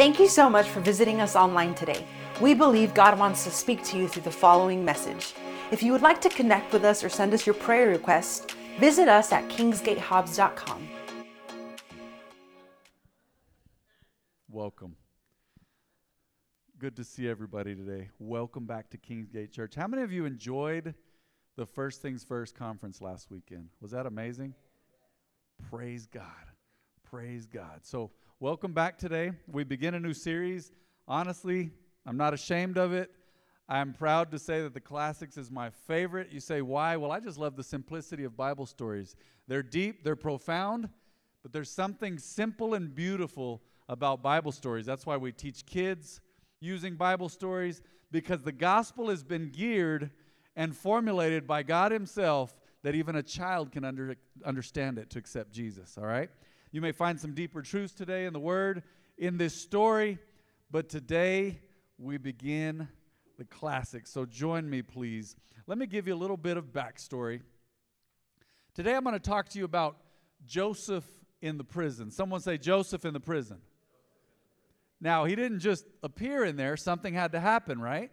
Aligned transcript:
Thank 0.00 0.18
you 0.18 0.28
so 0.28 0.48
much 0.48 0.66
for 0.66 0.80
visiting 0.80 1.20
us 1.20 1.36
online 1.36 1.74
today. 1.74 2.06
We 2.40 2.54
believe 2.54 2.94
God 2.94 3.18
wants 3.18 3.44
to 3.44 3.50
speak 3.50 3.84
to 3.84 3.98
you 3.98 4.08
through 4.08 4.22
the 4.22 4.30
following 4.30 4.82
message. 4.82 5.34
If 5.70 5.82
you 5.82 5.92
would 5.92 6.00
like 6.00 6.22
to 6.22 6.30
connect 6.30 6.72
with 6.72 6.86
us 6.86 7.04
or 7.04 7.10
send 7.10 7.34
us 7.34 7.44
your 7.44 7.54
prayer 7.54 7.88
requests, 7.88 8.46
visit 8.78 9.08
us 9.08 9.30
at 9.30 9.46
kingsgatehobbs.com. 9.50 10.88
Welcome. 14.48 14.96
Good 16.78 16.96
to 16.96 17.04
see 17.04 17.28
everybody 17.28 17.74
today. 17.74 18.08
Welcome 18.18 18.64
back 18.64 18.88
to 18.92 18.96
Kingsgate 18.96 19.52
Church. 19.52 19.74
How 19.74 19.86
many 19.86 20.02
of 20.02 20.10
you 20.10 20.24
enjoyed 20.24 20.94
the 21.58 21.66
First 21.66 22.00
Things 22.00 22.24
First 22.24 22.54
conference 22.54 23.02
last 23.02 23.30
weekend? 23.30 23.68
Was 23.82 23.90
that 23.90 24.06
amazing? 24.06 24.54
Praise 25.68 26.06
God. 26.06 26.24
Praise 27.04 27.44
God. 27.44 27.80
So, 27.82 28.12
welcome 28.42 28.72
back 28.72 28.96
today. 28.96 29.32
We 29.52 29.64
begin 29.64 29.92
a 29.92 30.00
new 30.00 30.14
series. 30.14 30.72
Honestly, 31.06 31.70
I'm 32.06 32.16
not 32.16 32.32
ashamed 32.32 32.78
of 32.78 32.94
it. 32.94 33.10
I'm 33.68 33.92
proud 33.92 34.30
to 34.30 34.38
say 34.38 34.62
that 34.62 34.72
the 34.72 34.80
classics 34.80 35.36
is 35.36 35.50
my 35.50 35.68
favorite. 35.68 36.32
You 36.32 36.40
say, 36.40 36.62
why? 36.62 36.96
Well, 36.96 37.12
I 37.12 37.20
just 37.20 37.36
love 37.36 37.54
the 37.54 37.62
simplicity 37.62 38.24
of 38.24 38.38
Bible 38.38 38.64
stories. 38.64 39.14
They're 39.46 39.62
deep, 39.62 40.04
they're 40.04 40.16
profound, 40.16 40.88
but 41.42 41.52
there's 41.52 41.70
something 41.70 42.18
simple 42.18 42.72
and 42.72 42.94
beautiful 42.94 43.60
about 43.90 44.22
Bible 44.22 44.52
stories. 44.52 44.86
That's 44.86 45.04
why 45.04 45.18
we 45.18 45.32
teach 45.32 45.66
kids 45.66 46.22
using 46.60 46.94
Bible 46.94 47.28
stories 47.28 47.82
because 48.10 48.42
the 48.42 48.52
gospel 48.52 49.10
has 49.10 49.22
been 49.22 49.50
geared 49.50 50.10
and 50.56 50.74
formulated 50.74 51.46
by 51.46 51.62
God 51.62 51.92
Himself 51.92 52.56
that 52.84 52.94
even 52.94 53.16
a 53.16 53.22
child 53.22 53.70
can 53.70 53.84
under, 53.84 54.16
understand 54.46 54.96
it 54.96 55.10
to 55.10 55.18
accept 55.18 55.52
Jesus, 55.52 55.98
all 55.98 56.06
right? 56.06 56.30
You 56.72 56.80
may 56.80 56.92
find 56.92 57.18
some 57.18 57.34
deeper 57.34 57.62
truths 57.62 57.92
today 57.92 58.26
in 58.26 58.32
the 58.32 58.38
Word, 58.38 58.84
in 59.18 59.38
this 59.38 59.54
story, 59.54 60.18
but 60.70 60.88
today 60.88 61.58
we 61.98 62.16
begin 62.16 62.86
the 63.38 63.44
classics. 63.44 64.12
So 64.12 64.24
join 64.24 64.70
me, 64.70 64.82
please. 64.82 65.34
Let 65.66 65.78
me 65.78 65.86
give 65.86 66.06
you 66.06 66.14
a 66.14 66.16
little 66.16 66.36
bit 66.36 66.56
of 66.56 66.66
backstory. 66.66 67.40
Today 68.74 68.94
I'm 68.94 69.02
going 69.02 69.14
to 69.14 69.18
talk 69.18 69.48
to 69.48 69.58
you 69.58 69.64
about 69.64 69.96
Joseph 70.46 71.04
in 71.42 71.58
the 71.58 71.64
prison. 71.64 72.12
Someone 72.12 72.40
say 72.40 72.56
Joseph 72.56 73.04
in 73.04 73.14
the 73.14 73.20
prison. 73.20 73.58
Now, 75.00 75.24
he 75.24 75.34
didn't 75.34 75.60
just 75.60 75.86
appear 76.04 76.44
in 76.44 76.56
there, 76.56 76.76
something 76.76 77.14
had 77.14 77.32
to 77.32 77.40
happen, 77.40 77.80
right? 77.80 78.12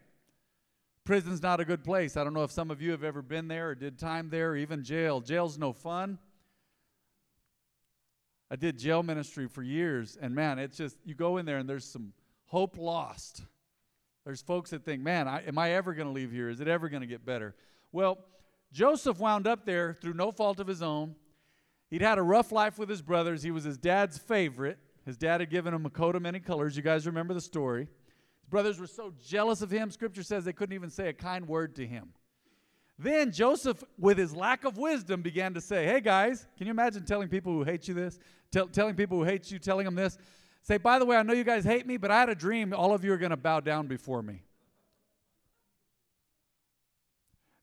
Prison's 1.04 1.44
not 1.44 1.60
a 1.60 1.66
good 1.66 1.84
place. 1.84 2.18
I 2.18 2.24
don't 2.24 2.34
know 2.34 2.44
if 2.44 2.52
some 2.52 2.72
of 2.72 2.82
you 2.82 2.90
have 2.92 3.04
ever 3.04 3.22
been 3.22 3.48
there 3.48 3.70
or 3.70 3.76
did 3.76 4.00
time 4.00 4.30
there, 4.30 4.52
or 4.52 4.58
even 4.58 4.84
jail. 4.84 5.22
Jail's 5.22 5.60
no 5.60 5.74
fun. 5.74 6.18
I 8.50 8.56
did 8.56 8.78
jail 8.78 9.04
ministry 9.04 9.48
for 9.48 9.62
years, 9.62 10.18
and 10.22 10.34
man, 10.34 10.58
it's 10.58 10.78
just, 10.78 10.98
you 11.04 11.14
go 11.14 11.38
in 11.38 11.46
there 11.46 11.58
and 11.58 11.70
there's 11.70 11.86
some 11.86 12.14
hope 12.46 12.78
lost. 12.78 13.44
There's 14.26 14.42
folks 14.42 14.70
that 14.72 14.84
think, 14.84 15.02
man, 15.02 15.28
I, 15.28 15.42
am 15.44 15.58
I 15.58 15.72
ever 15.72 15.94
going 15.94 16.08
to 16.08 16.14
leave 16.14 16.32
here? 16.32 16.50
Is 16.50 16.60
it 16.60 16.68
ever 16.68 16.90
going 16.90 17.02
to 17.02 17.08
get 17.08 17.26
better? 17.26 17.56
Well, 17.92 18.18
Joseph 18.72 19.20
wound 19.20 19.48
up 19.48 19.66
there 19.66 19.94
through 19.94 20.14
no 20.14 20.32
fault 20.32 20.60
of 20.60 20.68
his 20.68 20.82
own. 20.82 21.16
He'd 21.90 22.02
had 22.02 22.18
a 22.18 22.22
rough 22.22 22.52
life 22.52 22.78
with 22.78 22.90
his 22.90 23.02
brothers. 23.02 23.44
He 23.44 23.52
was 23.52 23.64
his 23.64 23.78
dad's 23.78 24.18
favorite. 24.18 24.78
His 25.06 25.18
dad 25.18 25.40
had 25.40 25.50
given 25.50 25.74
him 25.74 25.86
a 25.86 25.90
coat 25.90 26.16
of 26.16 26.22
many 26.22 26.40
colors. 26.40 26.76
You 26.76 26.84
guys 26.84 27.06
remember 27.08 27.34
the 27.34 27.42
story. 27.42 27.84
His 27.84 28.50
brothers 28.50 28.80
were 28.80 28.88
so 28.88 29.14
jealous 29.26 29.62
of 29.62 29.72
him, 29.72 29.90
scripture 29.92 30.24
says 30.24 30.44
they 30.44 30.54
couldn't 30.54 30.76
even 30.76 30.90
say 30.90 31.08
a 31.08 31.14
kind 31.14 31.48
word 31.48 31.76
to 31.78 31.88
him. 31.88 32.10
Then 33.00 33.32
Joseph, 33.32 33.84
with 34.00 34.18
his 34.18 34.36
lack 34.36 34.66
of 34.66 34.78
wisdom, 34.78 35.22
began 35.22 35.54
to 35.54 35.62
say, 35.62 35.86
Hey 35.86 36.02
guys, 36.02 36.48
can 36.58 36.68
you 36.68 36.72
imagine 36.72 37.06
telling 37.06 37.30
people 37.30 37.54
who 37.54 37.64
hate 37.64 37.88
you 37.88 37.94
this? 37.94 38.20
Tell, 38.52 38.68
telling 38.68 38.96
people 38.96 39.18
who 39.18 39.24
hate 39.24 39.52
you, 39.52 39.60
telling 39.60 39.86
them 39.86 39.96
this? 39.96 40.18
Say, 40.64 40.78
by 40.78 41.00
the 41.00 41.06
way, 41.06 41.16
I 41.16 41.24
know 41.24 41.34
you 41.34 41.44
guys 41.44 41.64
hate 41.64 41.86
me, 41.86 41.98
but 41.98 42.12
I 42.12 42.20
had 42.20 42.30
a 42.30 42.36
dream 42.36 42.74
all 42.74 42.94
of 42.94 43.04
you 43.04 43.14
are 43.14 43.18
going 43.18 43.32
to 43.32 43.38
bow 43.38 43.60
down 43.60 43.88
before 43.88 44.22
me. 44.22 44.44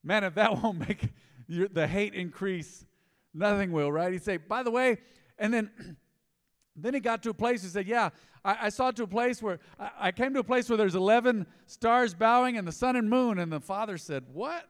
Man, 0.02 0.24
if 0.24 0.34
that 0.34 0.56
won't 0.62 0.86
make 0.86 1.12
your, 1.46 1.68
the 1.68 1.86
hate 1.86 2.14
increase, 2.14 2.86
nothing 3.32 3.72
will, 3.72 3.90
right? 3.90 4.12
He'd 4.12 4.22
say, 4.22 4.36
by 4.36 4.62
the 4.62 4.70
way, 4.70 4.98
and 5.38 5.52
then 5.52 5.70
then 6.76 6.94
he 6.94 7.00
got 7.00 7.22
to 7.24 7.30
a 7.30 7.34
place, 7.34 7.62
he 7.62 7.68
said, 7.68 7.86
Yeah, 7.86 8.10
I, 8.44 8.58
I 8.62 8.68
saw 8.68 8.90
to 8.90 9.02
a 9.02 9.06
place 9.06 9.42
where 9.42 9.58
I, 9.78 9.90
I 10.00 10.12
came 10.12 10.32
to 10.34 10.40
a 10.40 10.44
place 10.44 10.68
where 10.68 10.76
there's 10.76 10.94
11 10.94 11.46
stars 11.66 12.14
bowing 12.14 12.56
and 12.56 12.66
the 12.66 12.72
sun 12.72 12.96
and 12.96 13.08
moon. 13.08 13.38
And 13.38 13.52
the 13.52 13.60
father 13.60 13.98
said, 13.98 14.24
What? 14.32 14.68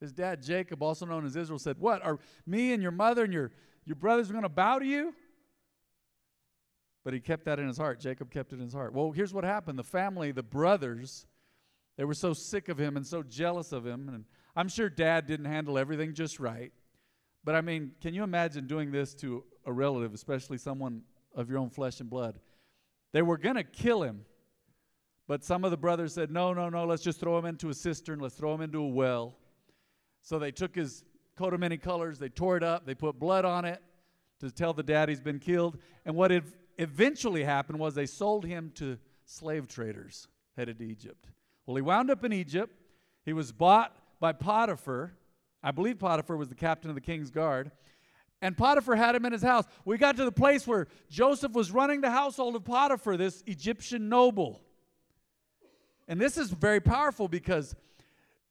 His 0.00 0.12
dad, 0.12 0.42
Jacob, 0.42 0.82
also 0.82 1.06
known 1.06 1.24
as 1.24 1.36
Israel, 1.36 1.58
said, 1.58 1.78
What? 1.78 2.04
Are 2.04 2.18
me 2.46 2.72
and 2.72 2.82
your 2.82 2.92
mother 2.92 3.24
and 3.24 3.32
your, 3.32 3.52
your 3.84 3.96
brothers 3.96 4.30
going 4.30 4.42
to 4.42 4.48
bow 4.48 4.78
to 4.78 4.86
you? 4.86 5.14
But 7.04 7.14
he 7.14 7.20
kept 7.20 7.44
that 7.44 7.58
in 7.58 7.66
his 7.66 7.78
heart. 7.78 8.00
Jacob 8.00 8.30
kept 8.30 8.52
it 8.52 8.56
in 8.56 8.62
his 8.62 8.72
heart. 8.72 8.92
Well, 8.92 9.12
here's 9.12 9.32
what 9.32 9.44
happened 9.44 9.78
the 9.78 9.84
family, 9.84 10.32
the 10.32 10.42
brothers, 10.42 11.26
they 11.96 12.04
were 12.04 12.14
so 12.14 12.32
sick 12.34 12.68
of 12.68 12.78
him 12.78 12.96
and 12.96 13.06
so 13.06 13.22
jealous 13.22 13.72
of 13.72 13.86
him. 13.86 14.08
And 14.12 14.24
I'm 14.54 14.68
sure 14.68 14.90
dad 14.90 15.26
didn't 15.26 15.46
handle 15.46 15.78
everything 15.78 16.14
just 16.14 16.38
right. 16.38 16.72
But 17.44 17.54
I 17.54 17.60
mean, 17.60 17.92
can 18.00 18.12
you 18.12 18.22
imagine 18.22 18.66
doing 18.66 18.90
this 18.90 19.14
to 19.14 19.44
a 19.64 19.72
relative, 19.72 20.12
especially 20.14 20.58
someone 20.58 21.02
of 21.34 21.48
your 21.48 21.58
own 21.58 21.70
flesh 21.70 22.00
and 22.00 22.10
blood? 22.10 22.40
They 23.12 23.22
were 23.22 23.38
going 23.38 23.56
to 23.56 23.64
kill 23.64 24.02
him. 24.02 24.24
But 25.28 25.44
some 25.44 25.64
of 25.64 25.70
the 25.70 25.76
brothers 25.76 26.12
said, 26.12 26.30
no, 26.30 26.52
no, 26.52 26.68
no, 26.68 26.84
let's 26.84 27.02
just 27.02 27.18
throw 27.18 27.38
him 27.38 27.44
into 27.46 27.68
a 27.68 27.74
cistern, 27.74 28.20
let's 28.20 28.34
throw 28.34 28.54
him 28.54 28.60
into 28.60 28.80
a 28.80 28.88
well. 28.88 29.36
So 30.26 30.40
they 30.40 30.50
took 30.50 30.74
his 30.74 31.04
coat 31.36 31.54
of 31.54 31.60
many 31.60 31.76
colors, 31.76 32.18
they 32.18 32.28
tore 32.28 32.56
it 32.56 32.64
up, 32.64 32.84
they 32.84 32.96
put 32.96 33.16
blood 33.16 33.44
on 33.44 33.64
it 33.64 33.80
to 34.40 34.50
tell 34.50 34.72
the 34.72 34.82
dad 34.82 35.08
he's 35.08 35.20
been 35.20 35.38
killed. 35.38 35.78
And 36.04 36.16
what 36.16 36.32
it 36.32 36.42
eventually 36.78 37.44
happened 37.44 37.78
was 37.78 37.94
they 37.94 38.06
sold 38.06 38.44
him 38.44 38.72
to 38.74 38.98
slave 39.24 39.68
traders 39.68 40.26
headed 40.56 40.80
to 40.80 40.84
Egypt. 40.84 41.28
Well, 41.64 41.76
he 41.76 41.82
wound 41.82 42.10
up 42.10 42.24
in 42.24 42.32
Egypt. 42.32 42.76
He 43.24 43.32
was 43.32 43.52
bought 43.52 43.96
by 44.18 44.32
Potiphar. 44.32 45.12
I 45.62 45.70
believe 45.70 46.00
Potiphar 46.00 46.36
was 46.36 46.48
the 46.48 46.56
captain 46.56 46.90
of 46.90 46.96
the 46.96 47.00
king's 47.00 47.30
guard. 47.30 47.70
And 48.42 48.56
Potiphar 48.56 48.96
had 48.96 49.14
him 49.14 49.26
in 49.26 49.32
his 49.32 49.42
house. 49.42 49.64
We 49.84 49.96
got 49.96 50.16
to 50.16 50.24
the 50.24 50.32
place 50.32 50.66
where 50.66 50.88
Joseph 51.08 51.52
was 51.52 51.70
running 51.70 52.00
the 52.00 52.10
household 52.10 52.56
of 52.56 52.64
Potiphar, 52.64 53.16
this 53.16 53.44
Egyptian 53.46 54.08
noble. 54.08 54.60
And 56.08 56.20
this 56.20 56.36
is 56.36 56.50
very 56.50 56.80
powerful 56.80 57.28
because 57.28 57.76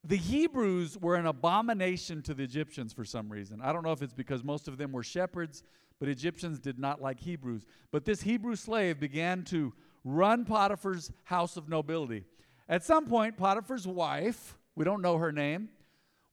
the 0.07 0.17
Hebrews 0.17 0.97
were 0.97 1.15
an 1.15 1.25
abomination 1.25 2.21
to 2.23 2.33
the 2.33 2.43
Egyptians 2.43 2.93
for 2.93 3.05
some 3.05 3.29
reason. 3.29 3.61
I 3.61 3.73
don't 3.73 3.83
know 3.83 3.91
if 3.91 4.01
it's 4.01 4.13
because 4.13 4.43
most 4.43 4.67
of 4.67 4.77
them 4.77 4.91
were 4.91 5.03
shepherds 5.03 5.63
but 5.99 6.09
Egyptians 6.09 6.59
did 6.59 6.77
not 6.77 7.01
like 7.01 7.19
Hebrews. 7.19 7.65
But 7.91 8.05
this 8.05 8.21
Hebrew 8.21 8.55
slave 8.55 8.99
began 8.99 9.43
to 9.45 9.73
run 10.03 10.45
Potiphar's 10.45 11.11
house 11.23 11.57
of 11.57 11.69
nobility. 11.69 12.25
At 12.67 12.83
some 12.83 13.05
point, 13.05 13.37
Potiphar's 13.37 13.87
wife, 13.87 14.57
we 14.75 14.83
don't 14.85 15.01
know 15.01 15.17
her 15.17 15.31
name, 15.31 15.69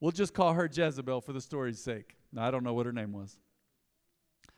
we'll 0.01 0.13
just 0.13 0.35
call 0.35 0.55
her 0.55 0.69
Jezebel 0.73 1.21
for 1.21 1.33
the 1.33 1.41
story's 1.41 1.83
sake. 1.83 2.17
Now, 2.33 2.47
I 2.47 2.51
don't 2.51 2.65
know 2.65 2.75
what 2.75 2.87
her 2.87 2.93
name 2.93 3.13
was. 3.13 3.39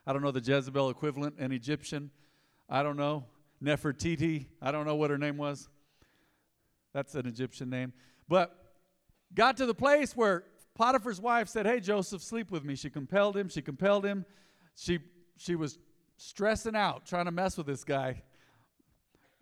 I 0.07 0.13
don't 0.13 0.23
know 0.23 0.31
the 0.31 0.41
Jezebel 0.41 0.91
equivalent 0.91 1.39
in 1.39 1.53
Egyptian. 1.53 2.11
I 2.69 2.83
don't 2.83 2.97
know. 2.97 3.25
Nefertiti, 3.63 4.47
I 4.61 4.71
don't 4.73 4.87
know 4.87 4.97
what 4.97 5.11
her 5.11 5.19
name 5.19 5.37
was. 5.37 5.69
That's 6.93 7.15
an 7.15 7.27
Egyptian 7.27 7.71
name. 7.71 7.93
But 8.29 8.64
got 9.35 9.57
to 9.59 9.67
the 9.67 9.75
place 9.75 10.17
where 10.17 10.45
Potiphar's 10.75 11.21
wife 11.21 11.49
said, 11.49 11.67
Hey, 11.67 11.81
Joseph, 11.81 12.23
sleep 12.23 12.51
with 12.51 12.65
me. 12.65 12.75
She 12.75 12.91
compelled 12.91 13.37
him. 13.37 13.49
She 13.49 13.63
compelled 13.63 14.05
him. 14.05 14.25
She, 14.77 14.99
she 15.37 15.55
was 15.55 15.79
stressing 16.17 16.77
out, 16.77 17.07
trying 17.07 17.27
to 17.27 17.31
mess 17.31 17.57
with 17.57 17.67
this 17.67 17.85
guy. 17.85 18.23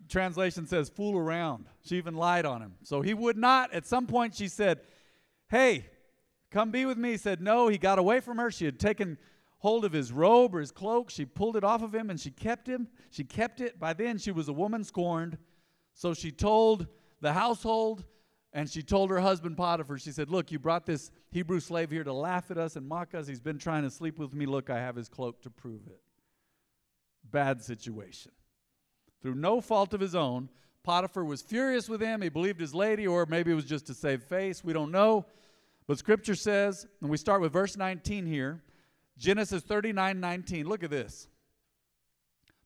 Translation 0.09 0.67
says, 0.67 0.89
fool 0.89 1.17
around. 1.17 1.65
She 1.85 1.97
even 1.97 2.15
lied 2.15 2.45
on 2.45 2.61
him. 2.61 2.73
So 2.83 3.01
he 3.01 3.13
would 3.13 3.37
not. 3.37 3.73
At 3.73 3.85
some 3.85 4.05
point, 4.05 4.35
she 4.35 4.47
said, 4.47 4.81
Hey, 5.49 5.85
come 6.51 6.71
be 6.71 6.85
with 6.85 6.97
me. 6.97 7.11
He 7.11 7.17
said, 7.17 7.41
No. 7.41 7.67
He 7.67 7.77
got 7.77 7.99
away 7.99 8.19
from 8.19 8.37
her. 8.37 8.51
She 8.51 8.65
had 8.65 8.79
taken 8.79 9.17
hold 9.59 9.85
of 9.85 9.93
his 9.93 10.11
robe 10.11 10.53
or 10.53 10.59
his 10.59 10.71
cloak. 10.71 11.09
She 11.09 11.25
pulled 11.25 11.55
it 11.55 11.63
off 11.63 11.81
of 11.81 11.95
him 11.95 12.09
and 12.09 12.19
she 12.19 12.31
kept 12.31 12.67
him. 12.67 12.87
She 13.11 13.23
kept 13.23 13.61
it. 13.61 13.79
By 13.79 13.93
then, 13.93 14.17
she 14.17 14.31
was 14.31 14.49
a 14.49 14.53
woman 14.53 14.83
scorned. 14.83 15.37
So 15.93 16.13
she 16.13 16.31
told 16.31 16.87
the 17.21 17.33
household 17.33 18.03
and 18.53 18.69
she 18.69 18.83
told 18.83 19.09
her 19.09 19.19
husband 19.19 19.57
Potiphar, 19.57 19.97
she 19.97 20.11
said, 20.11 20.29
Look, 20.29 20.51
you 20.51 20.59
brought 20.59 20.85
this 20.85 21.09
Hebrew 21.31 21.59
slave 21.59 21.89
here 21.89 22.03
to 22.03 22.13
laugh 22.13 22.51
at 22.51 22.57
us 22.57 22.75
and 22.75 22.87
mock 22.87 23.15
us. 23.15 23.25
He's 23.25 23.41
been 23.41 23.57
trying 23.57 23.83
to 23.83 23.89
sleep 23.89 24.19
with 24.19 24.33
me. 24.33 24.45
Look, 24.45 24.69
I 24.69 24.77
have 24.77 24.95
his 24.95 25.09
cloak 25.09 25.41
to 25.41 25.49
prove 25.49 25.87
it. 25.87 25.99
Bad 27.31 27.63
situation. 27.63 28.31
Through 29.21 29.35
no 29.35 29.59
fault 29.59 29.93
of 29.93 29.99
his 29.99 30.13
own, 30.13 30.49
Potiphar 30.83 31.25
was 31.25 31.41
furious 31.41 31.89
with 31.89 32.01
him. 32.01 32.21
He 32.21 32.29
believed 32.29 32.59
his 32.59 32.75
lady, 32.75 33.07
or 33.07 33.25
maybe 33.25 33.51
it 33.51 33.55
was 33.55 33.65
just 33.65 33.87
to 33.87 33.93
save 33.93 34.21
face. 34.21 34.63
We 34.63 34.73
don't 34.73 34.91
know. 34.91 35.25
But 35.87 35.97
scripture 35.97 36.35
says, 36.35 36.85
and 37.01 37.09
we 37.09 37.17
start 37.17 37.41
with 37.41 37.51
verse 37.51 37.75
19 37.75 38.25
here 38.25 38.61
Genesis 39.17 39.63
39 39.63 40.19
19. 40.19 40.67
Look 40.67 40.83
at 40.83 40.89
this. 40.89 41.27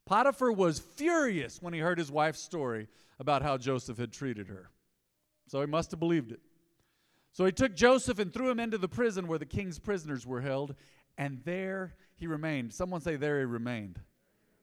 Potiphar 0.04 0.52
was 0.52 0.78
furious 0.78 1.62
when 1.62 1.74
he 1.74 1.80
heard 1.80 1.98
his 1.98 2.10
wife's 2.10 2.40
story 2.40 2.88
about 3.18 3.42
how 3.42 3.56
Joseph 3.58 3.98
had 3.98 4.12
treated 4.12 4.48
her. 4.48 4.70
So 5.48 5.60
he 5.60 5.66
must 5.66 5.90
have 5.90 6.00
believed 6.00 6.30
it. 6.32 6.40
So 7.32 7.44
he 7.44 7.52
took 7.52 7.74
Joseph 7.74 8.18
and 8.18 8.32
threw 8.32 8.50
him 8.50 8.60
into 8.60 8.78
the 8.78 8.88
prison 8.88 9.26
where 9.26 9.38
the 9.38 9.46
king's 9.46 9.78
prisoners 9.78 10.26
were 10.26 10.40
held, 10.40 10.74
and 11.16 11.40
there 11.44 11.94
he 12.14 12.26
remained. 12.26 12.72
Someone 12.72 13.00
say, 13.00 13.16
There 13.16 13.38
he 13.38 13.44
remained. 13.44 14.00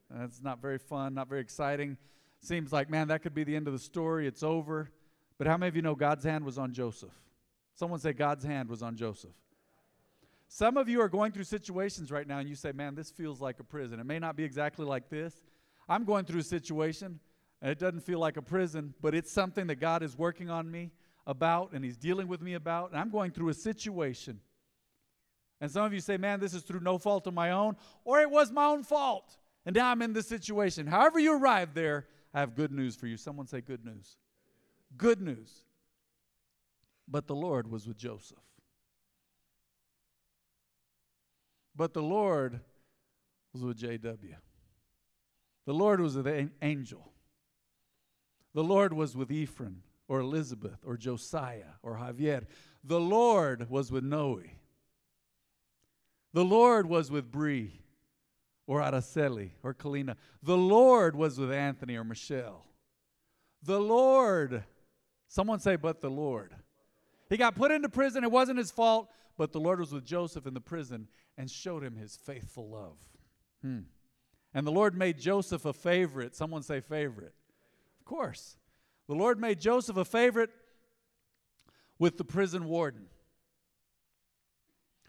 That's 0.10 0.42
not 0.42 0.62
very 0.62 0.78
fun, 0.78 1.14
not 1.14 1.28
very 1.28 1.42
exciting. 1.42 1.98
Seems 2.42 2.72
like, 2.72 2.90
man, 2.90 3.08
that 3.08 3.24
could 3.24 3.34
be 3.34 3.44
the 3.44 3.56
end 3.56 3.68
of 3.68 3.74
the 3.74 3.80
story. 3.80 4.28
It's 4.28 4.44
over. 4.44 4.92
But 5.38 5.48
how 5.48 5.58
many 5.58 5.68
of 5.68 5.76
you 5.76 5.82
know 5.82 5.96
God's 5.96 6.24
hand 6.24 6.46
was 6.46 6.58
on 6.58 6.74
Joseph? 6.74 7.14
Someone 7.74 8.00
say 8.00 8.14
God's 8.14 8.46
hand 8.46 8.70
was 8.70 8.82
on 8.82 8.96
Joseph. 8.96 9.34
Some 10.48 10.78
of 10.78 10.88
you 10.88 11.02
are 11.02 11.10
going 11.10 11.32
through 11.32 11.44
situations 11.44 12.12
right 12.12 12.28
now 12.28 12.38
and 12.38 12.48
you 12.48 12.56
say, 12.56 12.72
man, 12.72 12.96
this 12.96 13.10
feels 13.10 13.42
like 13.42 13.60
a 13.60 13.64
prison. 13.64 14.00
It 14.00 14.06
may 14.06 14.20
not 14.20 14.36
be 14.36 14.44
exactly 14.44 14.86
like 14.86 15.10
this. 15.10 15.34
I'm 15.90 16.06
going 16.06 16.26
through 16.26 16.42
a 16.42 16.44
situation 16.44 17.20
and 17.66 17.72
it 17.72 17.80
doesn't 17.80 18.02
feel 18.02 18.20
like 18.20 18.38
a 18.38 18.44
prison, 18.44 18.94
but 19.02 19.16
it's 19.16 19.32
something 19.32 19.66
that 19.66 19.78
God 19.78 20.04
is 20.04 20.16
working 20.16 20.52
on 20.52 20.70
me 20.70 20.92
about 21.26 21.72
and 21.74 21.84
He's 21.84 21.98
dealing 21.98 22.28
with 22.28 22.40
me 22.40 22.54
about. 22.54 22.92
And 22.92 23.00
I'm 23.00 23.10
going 23.10 23.32
through 23.32 23.50
a 23.50 23.56
situation. 23.56 24.40
And 25.60 25.72
some 25.72 25.84
of 25.84 25.92
you 25.92 26.00
say, 26.00 26.16
man, 26.18 26.40
this 26.40 26.54
is 26.54 26.62
through 26.62 26.82
no 26.82 27.00
fault 27.00 27.26
of 27.26 27.34
my 27.34 27.50
own, 27.50 27.76
or 28.04 28.20
it 28.20 28.30
was 28.30 28.52
my 28.52 28.66
own 28.66 28.84
fault. 28.84 29.36
And 29.66 29.76
now 29.76 29.90
I'm 29.90 30.04
in 30.04 30.14
this 30.14 30.28
situation. 30.28 30.86
However, 30.86 31.18
you 31.18 31.36
arrived 31.36 31.74
there, 31.74 32.06
I 32.36 32.40
have 32.40 32.54
good 32.54 32.72
news 32.72 32.96
for 32.96 33.08
you. 33.08 33.18
Someone 33.18 33.48
say, 33.48 33.62
good 33.62 33.84
news. 33.84 34.16
Good 34.96 35.20
news. 35.20 35.64
But 37.08 37.26
the 37.26 37.34
Lord 37.34 37.72
was 37.72 37.88
with 37.88 37.98
Joseph. 37.98 38.38
But 41.76 41.96
the 41.96 42.04
Lord 42.04 42.60
was 43.54 43.64
with 43.64 43.80
JW. 43.80 44.36
The 45.66 45.74
Lord 45.74 46.00
was 46.00 46.16
with 46.16 46.28
an 46.28 46.52
angel. 46.62 47.12
The 48.56 48.64
Lord 48.64 48.94
was 48.94 49.18
with 49.18 49.32
Ephraim 49.32 49.84
or 50.08 50.22
Elizabeth 50.22 50.80
or 50.86 50.96
Josiah 50.96 51.76
or 51.84 51.98
Javier. 51.98 52.46
The 52.86 53.02
Lord 53.02 53.70
was 53.70 53.92
with 53.92 54.06
Noe. 54.06 54.42
The 56.34 56.46
Lord 56.46 56.88
was 56.88 57.12
with 57.12 57.30
Bree 57.30 57.82
or 58.66 58.80
Araceli 58.80 59.52
or 59.62 59.74
Kalina. 59.74 60.16
The 60.42 60.56
Lord 60.56 61.18
was 61.18 61.38
with 61.38 61.52
Anthony 61.52 61.98
or 61.98 62.06
Michelle. 62.06 62.66
The 63.62 63.80
Lord, 63.80 64.64
someone 65.28 65.60
say, 65.60 65.76
but 65.76 66.00
the 66.00 66.10
Lord. 66.10 66.56
He 67.30 67.36
got 67.36 67.56
put 67.56 67.72
into 67.72 67.90
prison. 67.90 68.24
It 68.24 68.32
wasn't 68.32 68.60
his 68.60 68.72
fault, 68.72 69.10
but 69.38 69.52
the 69.52 69.60
Lord 69.60 69.82
was 69.82 69.92
with 69.92 70.06
Joseph 70.06 70.48
in 70.48 70.54
the 70.54 70.62
prison 70.62 71.10
and 71.38 71.52
showed 71.52 71.84
him 71.84 71.98
his 71.98 72.16
faithful 72.16 72.70
love. 72.70 73.00
Hmm. 73.62 73.80
And 74.54 74.66
the 74.66 74.72
Lord 74.72 74.96
made 74.96 75.20
Joseph 75.20 75.66
a 75.66 75.74
favorite. 75.74 76.38
Someone 76.38 76.64
say, 76.64 76.80
favorite. 76.80 77.34
Of 78.06 78.10
course. 78.10 78.58
The 79.08 79.16
Lord 79.16 79.40
made 79.40 79.60
Joseph 79.60 79.98
a 79.98 80.06
favorite 80.06 80.52
with 81.98 82.18
the 82.18 82.24
prison 82.24 82.66
warden. 82.66 83.08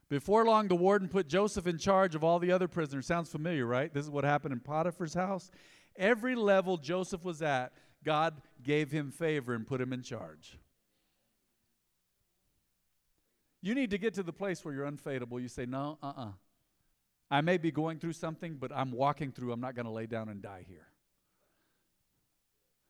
Before 0.09 0.45
long, 0.45 0.69
the 0.69 0.77
warden 0.77 1.09
put 1.09 1.29
Joseph 1.29 1.67
in 1.67 1.79
charge 1.79 2.15
of 2.15 2.23
all 2.23 2.39
the 2.39 2.53
other 2.53 2.69
prisoners. 2.69 3.07
Sounds 3.07 3.29
familiar, 3.29 3.67
right? 3.67 3.93
This 3.93 4.05
is 4.05 4.11
what 4.11 4.25
happened 4.25 4.53
in 4.53 4.61
Potiphar's 4.61 5.15
house. 5.15 5.51
Every 5.97 6.37
level 6.37 6.77
Joseph 6.77 7.25
was 7.25 7.43
at, 7.43 7.73
God 8.05 8.35
gave 8.63 8.91
him 8.93 9.11
favor 9.11 9.53
and 9.55 9.67
put 9.67 9.81
him 9.81 9.93
in 9.93 10.03
charge. 10.03 10.59
You 13.63 13.75
need 13.75 13.91
to 13.91 13.99
get 13.99 14.15
to 14.15 14.23
the 14.23 14.33
place 14.33 14.65
where 14.65 14.73
you're 14.73 14.87
unfadable. 14.87 15.43
You 15.43 15.49
say, 15.49 15.67
No, 15.67 15.99
uh 16.03 16.07
uh-uh. 16.07 16.25
uh 16.27 16.33
I 17.29 17.41
may 17.41 17.59
be 17.59 17.73
going 17.73 17.99
through 17.99 18.13
something, 18.13 18.55
but 18.55 18.71
I'm 18.73 18.93
walking 18.93 19.33
through. 19.33 19.51
I'm 19.51 19.61
not 19.61 19.75
going 19.75 19.87
to 19.87 19.93
lay 19.93 20.07
down 20.07 20.29
and 20.29 20.41
die 20.41 20.65
here. 20.69 20.87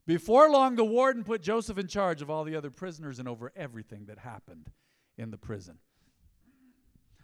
Before 0.07 0.49
long, 0.49 0.77
the 0.77 0.85
warden 0.85 1.25
put 1.25 1.43
Joseph 1.43 1.79
in 1.79 1.89
charge 1.89 2.23
of 2.23 2.31
all 2.31 2.45
the 2.45 2.55
other 2.55 2.71
prisoners 2.71 3.19
and 3.19 3.29
over 3.29 3.53
everything 3.57 4.07
that 4.07 4.19
happened 4.19 4.71
in 5.19 5.31
the 5.31 5.39
prison. 5.39 5.79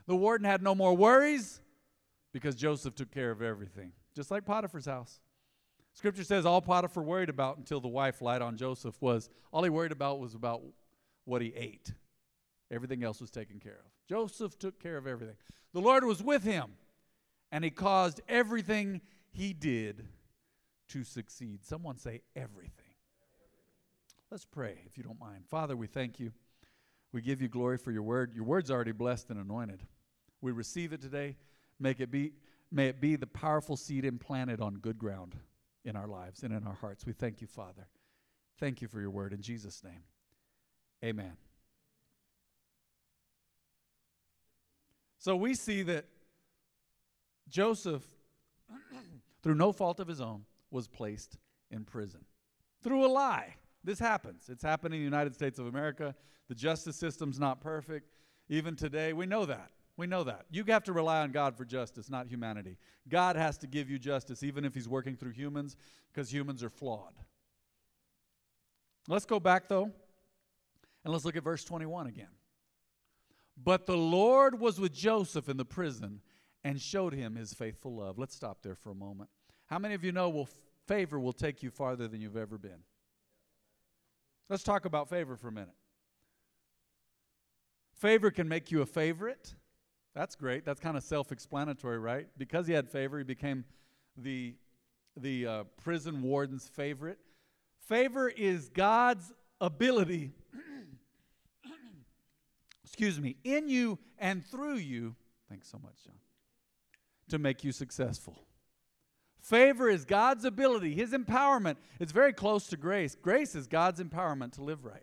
The 0.06 0.16
warden 0.16 0.44
had 0.44 0.62
no 0.62 0.74
more 0.74 0.94
worries 0.94 1.60
because 2.32 2.56
Joseph 2.56 2.96
took 2.96 3.12
care 3.12 3.30
of 3.30 3.40
everything, 3.40 3.92
just 4.16 4.32
like 4.32 4.44
Potiphar's 4.44 4.86
house. 4.86 5.20
Scripture 5.94 6.24
says 6.24 6.44
all 6.44 6.60
Potiphar 6.60 7.04
worried 7.04 7.28
about 7.28 7.58
until 7.58 7.80
the 7.80 7.86
wife 7.88 8.20
lied 8.20 8.42
on 8.42 8.56
Joseph 8.56 9.00
was 9.00 9.28
all 9.52 9.62
he 9.62 9.70
worried 9.70 9.92
about 9.92 10.18
was 10.18 10.34
about 10.34 10.62
what 11.24 11.42
he 11.42 11.52
ate. 11.54 11.92
Everything 12.70 13.04
else 13.04 13.20
was 13.20 13.30
taken 13.30 13.60
care 13.60 13.80
of. 13.84 13.92
Joseph 14.08 14.58
took 14.58 14.82
care 14.82 14.96
of 14.96 15.06
everything. 15.06 15.36
The 15.72 15.80
Lord 15.80 16.04
was 16.04 16.22
with 16.22 16.42
him, 16.42 16.72
and 17.52 17.62
he 17.62 17.70
caused 17.70 18.20
everything 18.28 19.02
he 19.30 19.52
did 19.52 20.08
to 20.92 21.04
succeed. 21.04 21.64
Someone 21.64 21.96
say 21.96 22.20
everything. 22.36 22.84
Let's 24.30 24.44
pray, 24.44 24.78
if 24.86 24.96
you 24.96 25.04
don't 25.04 25.20
mind. 25.20 25.44
Father, 25.48 25.76
we 25.76 25.86
thank 25.86 26.20
you. 26.20 26.32
We 27.12 27.22
give 27.22 27.40
you 27.42 27.48
glory 27.48 27.78
for 27.78 27.92
your 27.92 28.02
word. 28.02 28.32
Your 28.34 28.44
word's 28.44 28.70
already 28.70 28.92
blessed 28.92 29.30
and 29.30 29.38
anointed. 29.38 29.82
We 30.40 30.52
receive 30.52 30.92
it 30.92 31.00
today. 31.00 31.36
Make 31.78 32.00
it 32.00 32.10
be, 32.10 32.32
may 32.70 32.88
it 32.88 33.00
be 33.00 33.16
the 33.16 33.26
powerful 33.26 33.76
seed 33.76 34.04
implanted 34.04 34.60
on 34.60 34.74
good 34.74 34.98
ground 34.98 35.36
in 35.84 35.96
our 35.96 36.06
lives 36.06 36.42
and 36.42 36.52
in 36.52 36.66
our 36.66 36.74
hearts. 36.74 37.06
We 37.06 37.12
thank 37.12 37.40
you, 37.40 37.46
Father. 37.46 37.88
Thank 38.58 38.82
you 38.82 38.88
for 38.88 39.00
your 39.00 39.10
word. 39.10 39.32
In 39.32 39.40
Jesus' 39.42 39.82
name, 39.82 40.02
amen. 41.04 41.32
So 45.18 45.36
we 45.36 45.54
see 45.54 45.82
that 45.82 46.06
Joseph, 47.48 48.04
through 49.42 49.54
no 49.54 49.72
fault 49.72 50.00
of 50.00 50.08
his 50.08 50.20
own, 50.20 50.44
was 50.72 50.88
placed 50.88 51.36
in 51.70 51.84
prison 51.84 52.24
through 52.82 53.06
a 53.06 53.08
lie. 53.08 53.54
This 53.84 53.98
happens. 53.98 54.48
It's 54.48 54.62
happening 54.62 55.00
in 55.00 55.02
the 55.04 55.16
United 55.16 55.34
States 55.34 55.58
of 55.58 55.66
America. 55.66 56.14
The 56.48 56.54
justice 56.54 56.96
system's 56.96 57.38
not 57.38 57.60
perfect. 57.60 58.10
Even 58.48 58.76
today, 58.76 59.12
we 59.12 59.26
know 59.26 59.44
that. 59.46 59.70
We 59.96 60.06
know 60.06 60.24
that. 60.24 60.46
You 60.50 60.64
have 60.68 60.84
to 60.84 60.92
rely 60.92 61.20
on 61.20 61.32
God 61.32 61.56
for 61.56 61.64
justice, 61.64 62.08
not 62.08 62.26
humanity. 62.26 62.78
God 63.08 63.36
has 63.36 63.58
to 63.58 63.66
give 63.66 63.90
you 63.90 63.98
justice, 63.98 64.42
even 64.42 64.64
if 64.64 64.74
He's 64.74 64.88
working 64.88 65.16
through 65.16 65.32
humans, 65.32 65.76
because 66.12 66.32
humans 66.32 66.62
are 66.62 66.70
flawed. 66.70 67.14
Let's 69.08 69.26
go 69.26 69.40
back, 69.40 69.68
though, 69.68 69.90
and 71.04 71.12
let's 71.12 71.24
look 71.24 71.36
at 71.36 71.42
verse 71.42 71.64
21 71.64 72.06
again. 72.06 72.28
But 73.62 73.86
the 73.86 73.96
Lord 73.96 74.58
was 74.58 74.80
with 74.80 74.94
Joseph 74.94 75.48
in 75.48 75.56
the 75.56 75.64
prison 75.64 76.20
and 76.64 76.80
showed 76.80 77.12
him 77.12 77.34
his 77.34 77.52
faithful 77.52 77.96
love. 77.96 78.18
Let's 78.18 78.34
stop 78.34 78.62
there 78.62 78.74
for 78.74 78.90
a 78.90 78.94
moment. 78.94 79.28
How 79.72 79.78
many 79.78 79.94
of 79.94 80.04
you 80.04 80.12
know 80.12 80.28
will 80.28 80.50
favor 80.86 81.18
will 81.18 81.32
take 81.32 81.62
you 81.62 81.70
farther 81.70 82.06
than 82.06 82.20
you've 82.20 82.36
ever 82.36 82.58
been? 82.58 82.84
Let's 84.50 84.62
talk 84.62 84.84
about 84.84 85.08
favor 85.08 85.34
for 85.34 85.48
a 85.48 85.52
minute. 85.52 85.72
Favor 87.94 88.30
can 88.30 88.46
make 88.46 88.70
you 88.70 88.82
a 88.82 88.86
favorite. 88.86 89.54
That's 90.14 90.34
great. 90.36 90.66
That's 90.66 90.78
kind 90.78 90.94
of 90.94 91.02
self-explanatory, 91.02 91.98
right? 91.98 92.26
Because 92.36 92.66
he 92.66 92.74
had 92.74 92.86
favor, 92.86 93.16
he 93.16 93.24
became 93.24 93.64
the 94.18 94.56
the 95.16 95.46
uh, 95.46 95.64
prison 95.82 96.20
warden's 96.20 96.68
favorite. 96.68 97.18
Favor 97.88 98.28
is 98.28 98.68
God's 98.68 99.32
ability 99.58 100.32
excuse 102.84 103.18
me, 103.18 103.36
in 103.42 103.70
you 103.70 103.98
and 104.18 104.44
through 104.44 104.76
you, 104.76 105.16
thanks 105.48 105.70
so 105.70 105.78
much, 105.82 105.94
John, 106.04 106.16
to 107.30 107.38
make 107.38 107.64
you 107.64 107.72
successful. 107.72 108.36
Favor 109.42 109.88
is 109.88 110.04
God's 110.04 110.44
ability, 110.44 110.94
His 110.94 111.12
empowerment. 111.12 111.76
It's 111.98 112.12
very 112.12 112.32
close 112.32 112.68
to 112.68 112.76
grace. 112.76 113.16
Grace 113.16 113.54
is 113.54 113.66
God's 113.66 114.00
empowerment 114.00 114.52
to 114.52 114.62
live 114.62 114.84
right. 114.84 115.02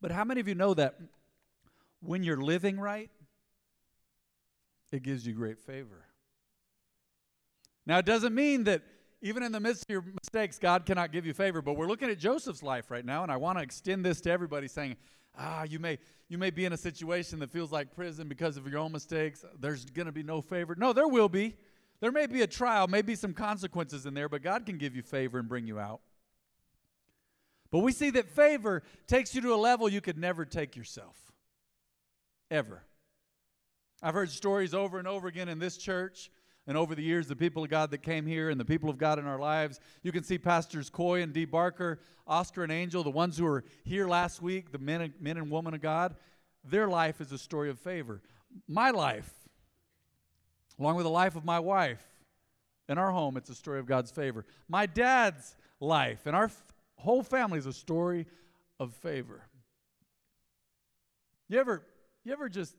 But 0.00 0.12
how 0.12 0.24
many 0.24 0.40
of 0.40 0.48
you 0.48 0.54
know 0.54 0.72
that 0.74 0.98
when 2.00 2.22
you're 2.22 2.40
living 2.40 2.78
right, 2.78 3.10
it 4.92 5.02
gives 5.02 5.26
you 5.26 5.34
great 5.34 5.58
favor? 5.58 6.06
Now, 7.84 7.98
it 7.98 8.06
doesn't 8.06 8.34
mean 8.34 8.64
that 8.64 8.82
even 9.22 9.42
in 9.42 9.52
the 9.52 9.60
midst 9.60 9.82
of 9.82 9.90
your 9.90 10.04
mistakes, 10.22 10.58
God 10.58 10.86
cannot 10.86 11.12
give 11.12 11.26
you 11.26 11.34
favor. 11.34 11.60
But 11.60 11.76
we're 11.76 11.88
looking 11.88 12.08
at 12.08 12.18
Joseph's 12.18 12.62
life 12.62 12.90
right 12.90 13.04
now, 13.04 13.22
and 13.22 13.32
I 13.32 13.36
want 13.36 13.58
to 13.58 13.64
extend 13.64 14.04
this 14.04 14.20
to 14.22 14.30
everybody 14.30 14.68
saying, 14.68 14.96
ah, 15.38 15.64
you 15.64 15.78
may, 15.78 15.98
you 16.28 16.38
may 16.38 16.50
be 16.50 16.64
in 16.64 16.72
a 16.72 16.76
situation 16.76 17.38
that 17.40 17.50
feels 17.50 17.72
like 17.72 17.94
prison 17.94 18.28
because 18.28 18.56
of 18.56 18.66
your 18.66 18.78
own 18.78 18.92
mistakes. 18.92 19.44
There's 19.58 19.84
going 19.84 20.06
to 20.06 20.12
be 20.12 20.22
no 20.22 20.40
favor. 20.40 20.74
No, 20.76 20.92
there 20.92 21.08
will 21.08 21.28
be. 21.28 21.56
There 22.00 22.12
may 22.12 22.26
be 22.26 22.42
a 22.42 22.46
trial, 22.46 22.88
maybe 22.88 23.14
some 23.14 23.34
consequences 23.34 24.06
in 24.06 24.14
there, 24.14 24.28
but 24.28 24.42
God 24.42 24.64
can 24.64 24.78
give 24.78 24.96
you 24.96 25.02
favor 25.02 25.38
and 25.38 25.48
bring 25.48 25.66
you 25.66 25.78
out. 25.78 26.00
But 27.70 27.80
we 27.80 27.92
see 27.92 28.10
that 28.10 28.28
favor 28.28 28.82
takes 29.06 29.34
you 29.34 29.40
to 29.42 29.54
a 29.54 29.56
level 29.56 29.88
you 29.88 30.00
could 30.00 30.18
never 30.18 30.44
take 30.44 30.76
yourself. 30.76 31.16
Ever. 32.50 32.82
I've 34.02 34.14
heard 34.14 34.30
stories 34.30 34.74
over 34.74 34.98
and 34.98 35.06
over 35.06 35.28
again 35.28 35.48
in 35.48 35.58
this 35.58 35.76
church 35.76 36.30
and 36.70 36.78
over 36.78 36.94
the 36.94 37.02
years, 37.02 37.26
the 37.26 37.34
people 37.34 37.64
of 37.64 37.68
God 37.68 37.90
that 37.90 37.98
came 37.98 38.24
here 38.24 38.48
and 38.48 38.60
the 38.60 38.64
people 38.64 38.88
of 38.88 38.96
God 38.96 39.18
in 39.18 39.26
our 39.26 39.40
lives. 39.40 39.80
You 40.04 40.12
can 40.12 40.22
see 40.22 40.38
Pastors 40.38 40.88
Coy 40.88 41.20
and 41.20 41.32
Dee 41.32 41.44
Barker, 41.44 41.98
Oscar 42.28 42.62
and 42.62 42.70
Angel, 42.70 43.02
the 43.02 43.10
ones 43.10 43.36
who 43.36 43.42
were 43.42 43.64
here 43.82 44.06
last 44.06 44.40
week, 44.40 44.70
the 44.70 44.78
men 44.78 45.00
and, 45.00 45.12
men 45.20 45.36
and 45.36 45.50
women 45.50 45.74
of 45.74 45.80
God. 45.80 46.14
Their 46.62 46.86
life 46.86 47.20
is 47.20 47.32
a 47.32 47.38
story 47.38 47.70
of 47.70 47.80
favor. 47.80 48.22
My 48.68 48.90
life, 48.90 49.28
along 50.78 50.94
with 50.94 51.06
the 51.06 51.10
life 51.10 51.34
of 51.34 51.44
my 51.44 51.58
wife, 51.58 52.06
in 52.88 52.98
our 52.98 53.10
home, 53.10 53.36
it's 53.36 53.50
a 53.50 53.54
story 53.56 53.80
of 53.80 53.86
God's 53.86 54.12
favor. 54.12 54.46
My 54.68 54.86
dad's 54.86 55.56
life 55.80 56.20
and 56.24 56.36
our 56.36 56.44
f- 56.44 56.62
whole 56.94 57.24
family 57.24 57.58
is 57.58 57.66
a 57.66 57.72
story 57.72 58.26
of 58.78 58.94
favor. 58.94 59.42
You 61.48 61.58
ever, 61.58 61.82
you 62.22 62.32
ever 62.32 62.48
just 62.48 62.76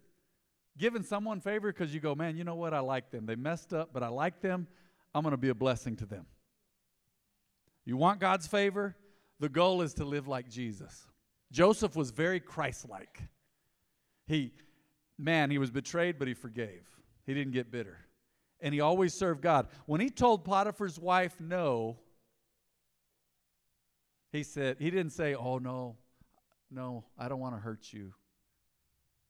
giving 0.77 1.03
someone 1.03 1.41
favor 1.41 1.71
because 1.71 1.93
you 1.93 1.99
go, 1.99 2.15
man, 2.15 2.37
you 2.37 2.43
know 2.43 2.55
what? 2.55 2.73
I 2.73 2.79
like 2.79 3.11
them. 3.11 3.25
They 3.25 3.35
messed 3.35 3.73
up, 3.73 3.89
but 3.93 4.03
I 4.03 4.07
like 4.07 4.41
them. 4.41 4.67
I'm 5.13 5.23
going 5.23 5.31
to 5.31 5.37
be 5.37 5.49
a 5.49 5.55
blessing 5.55 5.95
to 5.97 6.05
them. 6.05 6.25
You 7.85 7.97
want 7.97 8.19
God's 8.19 8.47
favor? 8.47 8.95
The 9.39 9.49
goal 9.49 9.81
is 9.81 9.95
to 9.95 10.05
live 10.05 10.27
like 10.27 10.47
Jesus. 10.47 11.07
Joseph 11.51 11.95
was 11.95 12.11
very 12.11 12.39
Christ 12.39 12.87
like. 12.87 13.21
He, 14.27 14.53
man, 15.17 15.51
he 15.51 15.57
was 15.57 15.71
betrayed, 15.71 16.17
but 16.17 16.27
he 16.27 16.33
forgave. 16.33 16.87
He 17.25 17.33
didn't 17.33 17.53
get 17.53 17.71
bitter. 17.71 17.97
And 18.61 18.73
he 18.73 18.79
always 18.79 19.13
served 19.13 19.41
God. 19.41 19.67
When 19.85 19.99
he 19.99 20.09
told 20.09 20.45
Potiphar's 20.45 20.99
wife 20.99 21.35
no, 21.39 21.97
he 24.31 24.43
said, 24.43 24.77
he 24.79 24.89
didn't 24.89 25.11
say, 25.11 25.35
oh, 25.35 25.57
no, 25.57 25.97
no, 26.69 27.03
I 27.17 27.27
don't 27.27 27.39
want 27.39 27.55
to 27.55 27.59
hurt 27.59 27.91
you. 27.91 28.13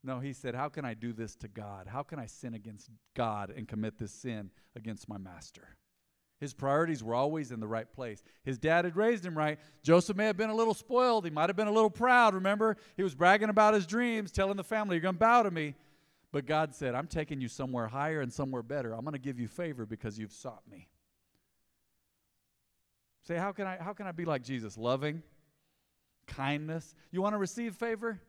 No, 0.04 0.20
he 0.20 0.34
said, 0.34 0.56
How 0.56 0.70
can 0.70 0.86
I 0.86 0.94
do 0.94 1.14
this 1.14 1.36
to 1.38 1.48
God? 1.48 1.88
How 1.88 2.04
can 2.04 2.20
I 2.20 2.26
sin 2.26 2.54
against 2.54 2.90
God 3.16 3.52
and 3.56 3.68
commit 3.68 3.98
this 3.98 4.12
sin 4.12 4.50
against 4.76 5.08
my 5.08 5.18
master? 5.18 5.78
His 6.40 6.56
priorities 6.56 7.04
were 7.04 7.14
always 7.14 7.52
in 7.52 7.60
the 7.60 7.68
right 7.68 7.92
place. 7.92 8.24
His 8.44 8.58
dad 8.58 8.86
had 8.86 8.96
raised 8.96 9.24
him 9.24 9.38
right. 9.38 9.60
Joseph 9.84 10.18
may 10.18 10.26
have 10.26 10.38
been 10.38 10.50
a 10.50 10.56
little 10.56 10.74
spoiled. 10.74 11.24
He 11.24 11.30
might 11.30 11.50
have 11.50 11.56
been 11.56 11.68
a 11.68 11.72
little 11.72 11.92
proud. 11.92 12.34
Remember, 12.34 12.78
he 12.98 13.04
was 13.04 13.14
bragging 13.14 13.50
about 13.50 13.76
his 13.76 13.86
dreams, 13.86 14.32
telling 14.32 14.58
the 14.58 14.64
family, 14.64 14.96
You're 14.96 15.02
going 15.02 15.16
to 15.16 15.20
bow 15.20 15.44
to 15.44 15.52
me. 15.52 15.76
But 16.32 16.48
God 16.48 16.74
said, 16.74 16.96
I'm 16.96 17.08
taking 17.08 17.42
you 17.42 17.48
somewhere 17.48 17.88
higher 17.88 18.22
and 18.22 18.32
somewhere 18.32 18.64
better. 18.64 18.94
I'm 18.94 19.02
going 19.02 19.14
to 19.14 19.20
give 19.20 19.40
you 19.40 19.48
favor 19.48 19.86
because 19.86 20.18
you've 20.18 20.32
sought 20.32 20.64
me. 20.70 20.88
Say, 23.28 23.36
how 23.36 23.52
can 23.52 23.68
I 23.68 23.78
how 23.78 23.94
can 23.94 24.08
I 24.08 24.12
be 24.12 24.26
like 24.26 24.42
Jesus? 24.42 24.78
Loving, 24.78 25.22
kindness. 26.26 26.96
You 27.12 27.22
want 27.22 27.34
to 27.34 27.38
receive 27.38 27.76
favor? 27.76 28.20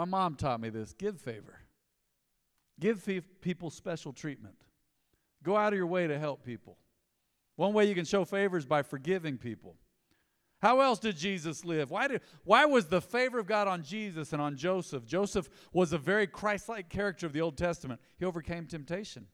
My 0.00 0.06
mom 0.06 0.34
taught 0.34 0.62
me 0.62 0.70
this. 0.70 0.94
Give 0.94 1.20
favor. 1.20 1.60
Give 2.80 3.06
people 3.42 3.68
special 3.68 4.14
treatment. 4.14 4.54
Go 5.42 5.58
out 5.58 5.74
of 5.74 5.76
your 5.76 5.88
way 5.88 6.06
to 6.06 6.18
help 6.18 6.42
people. 6.42 6.78
One 7.56 7.74
way 7.74 7.84
you 7.84 7.94
can 7.94 8.06
show 8.06 8.24
favor 8.24 8.56
is 8.56 8.64
by 8.64 8.80
forgiving 8.80 9.36
people. 9.36 9.76
How 10.62 10.80
else 10.80 11.00
did 11.00 11.18
Jesus 11.18 11.66
live? 11.66 11.90
Why, 11.90 12.08
did, 12.08 12.22
why 12.44 12.64
was 12.64 12.86
the 12.86 13.02
favor 13.02 13.38
of 13.38 13.46
God 13.46 13.68
on 13.68 13.82
Jesus 13.82 14.32
and 14.32 14.40
on 14.40 14.56
Joseph? 14.56 15.04
Joseph 15.04 15.50
was 15.70 15.92
a 15.92 15.98
very 15.98 16.26
Christ 16.26 16.70
like 16.70 16.88
character 16.88 17.26
of 17.26 17.34
the 17.34 17.42
Old 17.42 17.58
Testament. 17.58 18.00
He 18.18 18.24
overcame 18.24 18.64
temptation. 18.64 19.26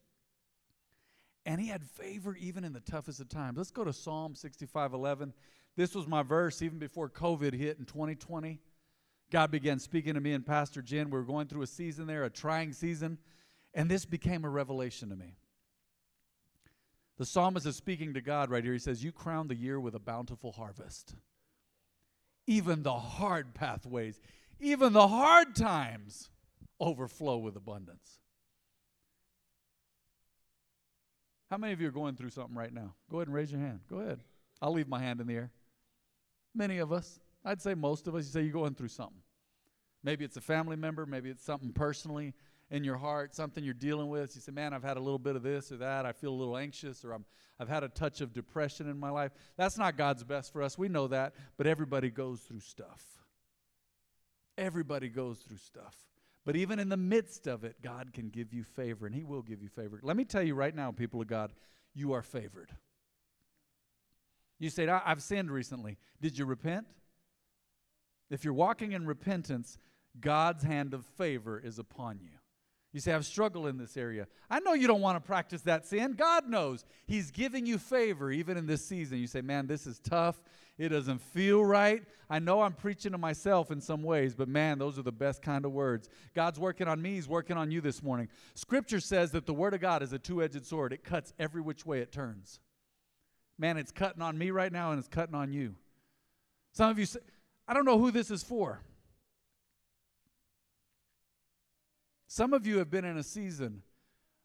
And 1.45 1.61
he 1.61 1.67
had 1.69 1.81
favor 1.81 2.35
even 2.35 2.65
in 2.65 2.73
the 2.73 2.81
toughest 2.81 3.21
of 3.21 3.29
times. 3.29 3.57
Let's 3.57 3.71
go 3.71 3.85
to 3.85 3.93
Psalm 3.93 4.35
65 4.35 4.93
11. 4.93 5.33
This 5.77 5.95
was 5.95 6.07
my 6.07 6.23
verse 6.23 6.61
even 6.61 6.77
before 6.77 7.07
COVID 7.07 7.53
hit 7.53 7.79
in 7.79 7.85
2020. 7.85 8.59
God 9.31 9.51
began 9.51 9.79
speaking 9.79 10.13
to 10.13 10.21
me 10.21 10.33
and 10.33 10.45
Pastor 10.45 10.81
Jen. 10.81 11.09
We 11.09 11.17
were 11.17 11.25
going 11.25 11.47
through 11.47 11.63
a 11.63 11.67
season 11.67 12.07
there, 12.07 12.23
a 12.23 12.29
trying 12.29 12.73
season, 12.73 13.17
and 13.73 13.89
this 13.89 14.05
became 14.05 14.45
a 14.45 14.49
revelation 14.49 15.09
to 15.09 15.15
me. 15.15 15.35
The 17.17 17.25
psalmist 17.25 17.65
is 17.65 17.75
speaking 17.75 18.13
to 18.13 18.21
God 18.21 18.49
right 18.49 18.63
here. 18.63 18.73
He 18.73 18.79
says, 18.79 19.03
You 19.03 19.11
crown 19.11 19.47
the 19.47 19.55
year 19.55 19.79
with 19.79 19.95
a 19.95 19.99
bountiful 19.99 20.51
harvest. 20.51 21.15
Even 22.45 22.83
the 22.83 22.93
hard 22.93 23.53
pathways, 23.53 24.21
even 24.59 24.93
the 24.93 25.07
hard 25.07 25.55
times 25.55 26.29
overflow 26.79 27.37
with 27.37 27.55
abundance. 27.55 28.19
How 31.49 31.57
many 31.57 31.73
of 31.73 31.81
you 31.81 31.87
are 31.87 31.91
going 31.91 32.15
through 32.15 32.29
something 32.29 32.55
right 32.55 32.73
now? 32.73 32.93
Go 33.09 33.17
ahead 33.17 33.27
and 33.27 33.35
raise 33.35 33.51
your 33.51 33.61
hand. 33.61 33.79
Go 33.89 33.99
ahead. 33.99 34.19
I'll 34.61 34.73
leave 34.73 34.87
my 34.87 34.99
hand 34.99 35.21
in 35.21 35.27
the 35.27 35.35
air. 35.35 35.51
Many 36.53 36.77
of 36.79 36.91
us, 36.91 37.19
I'd 37.47 37.61
say 37.61 37.73
most 37.73 38.07
of 38.07 38.15
us, 38.15 38.25
you 38.25 38.31
say 38.31 38.41
you're 38.41 38.51
going 38.51 38.75
through 38.75 38.89
something. 38.89 39.21
Maybe 40.03 40.25
it's 40.25 40.37
a 40.37 40.41
family 40.41 40.75
member, 40.75 41.05
maybe 41.05 41.29
it's 41.29 41.43
something 41.43 41.71
personally 41.71 42.33
in 42.69 42.83
your 42.83 42.97
heart, 42.97 43.33
something 43.33 43.63
you're 43.63 43.73
dealing 43.73 44.09
with. 44.09 44.35
You 44.35 44.41
say, 44.41 44.51
Man, 44.51 44.73
I've 44.73 44.83
had 44.83 44.97
a 44.97 44.99
little 44.99 45.19
bit 45.19 45.35
of 45.35 45.43
this 45.43 45.71
or 45.71 45.77
that. 45.77 46.05
I 46.05 46.11
feel 46.11 46.31
a 46.31 46.35
little 46.35 46.57
anxious, 46.57 47.05
or 47.05 47.13
I'm, 47.13 47.25
I've 47.59 47.69
had 47.69 47.83
a 47.83 47.89
touch 47.89 48.19
of 48.21 48.33
depression 48.33 48.89
in 48.89 48.99
my 48.99 49.09
life. 49.09 49.31
That's 49.55 49.77
not 49.77 49.97
God's 49.97 50.23
best 50.23 50.51
for 50.51 50.61
us. 50.61 50.77
We 50.77 50.89
know 50.89 51.07
that, 51.07 51.33
but 51.57 51.67
everybody 51.67 52.09
goes 52.09 52.41
through 52.41 52.59
stuff. 52.59 53.03
Everybody 54.57 55.07
goes 55.07 55.39
through 55.39 55.57
stuff. 55.57 55.95
But 56.45 56.55
even 56.55 56.79
in 56.79 56.89
the 56.89 56.97
midst 56.97 57.47
of 57.47 57.63
it, 57.63 57.81
God 57.81 58.11
can 58.13 58.29
give 58.29 58.53
you 58.53 58.63
favor, 58.63 59.05
and 59.05 59.15
He 59.15 59.23
will 59.23 59.41
give 59.41 59.61
you 59.61 59.69
favor. 59.69 59.99
Let 60.03 60.17
me 60.17 60.25
tell 60.25 60.43
you 60.43 60.55
right 60.55 60.75
now, 60.75 60.91
people 60.91 61.21
of 61.21 61.27
God, 61.27 61.53
you 61.93 62.13
are 62.13 62.21
favored. 62.21 62.71
You 64.59 64.69
say, 64.69 64.87
I've 64.87 65.21
sinned 65.21 65.51
recently. 65.51 65.97
Did 66.21 66.37
you 66.37 66.45
repent? 66.45 66.87
If 68.29 68.43
you're 68.43 68.53
walking 68.53 68.91
in 68.91 69.05
repentance, 69.05 69.77
God's 70.19 70.63
hand 70.63 70.93
of 70.93 71.05
favor 71.05 71.59
is 71.59 71.79
upon 71.79 72.19
you. 72.21 72.31
You 72.93 73.01
say, 73.01 73.13
I've 73.13 73.25
struggled 73.25 73.67
in 73.67 73.77
this 73.77 73.97
area. 73.97 74.27
I 74.49 74.59
know 74.59 74.73
you 74.73 74.87
don't 74.87 75.01
want 75.01 75.17
to 75.17 75.27
practice 75.27 75.61
that 75.63 75.85
sin. 75.85 76.13
God 76.13 76.47
knows. 76.47 76.85
He's 77.05 77.31
giving 77.31 77.65
you 77.65 77.77
favor 77.77 78.31
even 78.31 78.57
in 78.57 78.65
this 78.65 78.83
season. 78.83 79.19
You 79.19 79.27
say, 79.27 79.41
man, 79.41 79.67
this 79.67 79.85
is 79.85 79.99
tough. 79.99 80.41
It 80.77 80.89
doesn't 80.89 81.21
feel 81.21 81.63
right. 81.63 82.03
I 82.29 82.39
know 82.39 82.61
I'm 82.61 82.73
preaching 82.73 83.11
to 83.11 83.17
myself 83.17 83.71
in 83.71 83.81
some 83.81 84.03
ways, 84.03 84.35
but 84.35 84.47
man, 84.47 84.79
those 84.79 84.97
are 84.97 85.03
the 85.03 85.11
best 85.11 85.41
kind 85.41 85.65
of 85.65 85.73
words. 85.73 86.09
God's 86.33 86.59
working 86.59 86.87
on 86.87 87.01
me. 87.01 87.15
He's 87.15 87.27
working 87.27 87.57
on 87.57 87.71
you 87.71 87.81
this 87.81 88.01
morning. 88.01 88.29
Scripture 88.55 88.99
says 88.99 89.31
that 89.31 89.45
the 89.45 89.53
Word 89.53 89.73
of 89.73 89.81
God 89.81 90.01
is 90.01 90.13
a 90.13 90.19
two 90.19 90.41
edged 90.41 90.65
sword, 90.65 90.93
it 90.93 91.03
cuts 91.03 91.33
every 91.37 91.61
which 91.61 91.85
way 91.85 91.99
it 91.99 92.11
turns. 92.11 92.59
Man, 93.59 93.77
it's 93.77 93.91
cutting 93.91 94.21
on 94.21 94.37
me 94.37 94.51
right 94.51 94.71
now 94.71 94.91
and 94.91 94.99
it's 94.99 95.07
cutting 95.07 95.35
on 95.35 95.51
you. 95.51 95.75
Some 96.73 96.91
of 96.91 96.99
you 96.99 97.05
say, 97.05 97.19
I 97.67 97.73
don't 97.73 97.85
know 97.85 97.99
who 97.99 98.11
this 98.11 98.31
is 98.31 98.43
for. 98.43 98.81
Some 102.27 102.53
of 102.53 102.67
you 102.67 102.77
have 102.77 102.89
been 102.89 103.05
in 103.05 103.17
a 103.17 103.23
season 103.23 103.81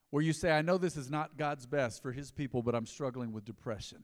where 0.09 0.23
you 0.23 0.33
say, 0.33 0.51
I 0.51 0.61
know 0.61 0.77
this 0.77 0.97
is 0.97 1.09
not 1.09 1.37
God's 1.37 1.65
best 1.65 2.01
for 2.01 2.11
His 2.11 2.31
people, 2.31 2.61
but 2.61 2.75
I'm 2.75 2.85
struggling 2.85 3.31
with 3.31 3.45
depression. 3.45 4.03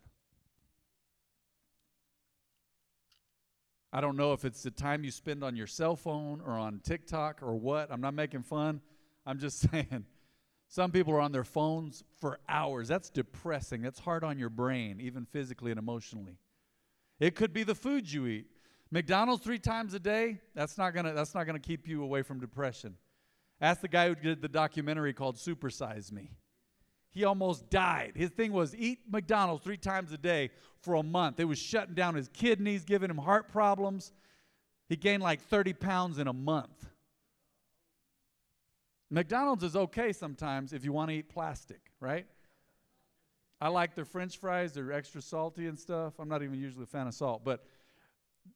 I 3.91 4.01
don't 4.01 4.17
know 4.17 4.33
if 4.33 4.45
it's 4.45 4.61
the 4.61 4.71
time 4.71 5.03
you 5.03 5.11
spend 5.11 5.43
on 5.43 5.55
your 5.55 5.67
cell 5.67 5.95
phone 5.95 6.41
or 6.45 6.53
on 6.53 6.81
TikTok 6.83 7.41
or 7.41 7.55
what. 7.55 7.91
I'm 7.91 8.01
not 8.01 8.13
making 8.13 8.43
fun. 8.43 8.81
I'm 9.25 9.39
just 9.39 9.59
saying. 9.71 10.05
Some 10.67 10.91
people 10.91 11.13
are 11.13 11.21
on 11.21 11.31
their 11.31 11.43
phones 11.43 12.03
for 12.19 12.39
hours. 12.47 12.87
That's 12.87 13.09
depressing. 13.09 13.81
That's 13.81 13.99
hard 13.99 14.23
on 14.23 14.37
your 14.37 14.49
brain, 14.49 14.99
even 15.01 15.25
physically 15.25 15.71
and 15.71 15.79
emotionally. 15.79 16.37
It 17.19 17.35
could 17.35 17.53
be 17.53 17.63
the 17.63 17.73
food 17.73 18.11
you 18.11 18.27
eat. 18.27 18.45
McDonald's 18.91 19.43
three 19.43 19.59
times 19.59 19.93
a 19.93 19.99
day, 19.99 20.39
that's 20.55 20.77
not 20.77 20.93
gonna 20.93 21.13
that's 21.13 21.35
not 21.35 21.45
gonna 21.45 21.59
keep 21.59 21.87
you 21.87 22.03
away 22.03 22.21
from 22.21 22.39
depression. 22.39 22.95
Ask 23.61 23.81
the 23.81 23.87
guy 23.87 24.07
who 24.07 24.15
did 24.15 24.41
the 24.41 24.47
documentary 24.47 25.13
called 25.13 25.35
Supersize 25.35 26.11
Me. 26.11 26.31
He 27.11 27.23
almost 27.23 27.69
died. 27.69 28.13
His 28.15 28.29
thing 28.29 28.53
was 28.53 28.75
eat 28.75 28.99
McDonald's 29.11 29.63
three 29.63 29.77
times 29.77 30.11
a 30.11 30.17
day 30.17 30.51
for 30.81 30.95
a 30.95 31.03
month. 31.03 31.39
It 31.39 31.45
was 31.45 31.59
shutting 31.59 31.95
down 31.95 32.15
his 32.15 32.29
kidneys, 32.29 32.85
giving 32.85 33.09
him 33.09 33.17
heart 33.17 33.49
problems. 33.49 34.13
He 34.87 34.95
gained 34.95 35.23
like 35.23 35.41
30 35.41 35.73
pounds 35.73 36.17
in 36.19 36.27
a 36.27 36.33
month. 36.33 36.87
McDonald's 39.11 39.63
is 39.63 39.75
okay 39.75 40.13
sometimes 40.13 40.71
if 40.71 40.85
you 40.85 40.93
want 40.93 41.09
to 41.09 41.15
eat 41.15 41.29
plastic, 41.29 41.81
right? 41.99 42.27
I 43.59 43.69
like 43.69 43.95
their 43.95 44.05
french 44.05 44.37
fries, 44.37 44.73
they're 44.73 44.91
extra 44.91 45.21
salty 45.21 45.67
and 45.67 45.77
stuff. 45.77 46.13
I'm 46.19 46.29
not 46.29 46.43
even 46.43 46.59
usually 46.59 46.83
a 46.83 46.87
fan 46.87 47.07
of 47.07 47.13
salt, 47.13 47.43
but 47.43 47.65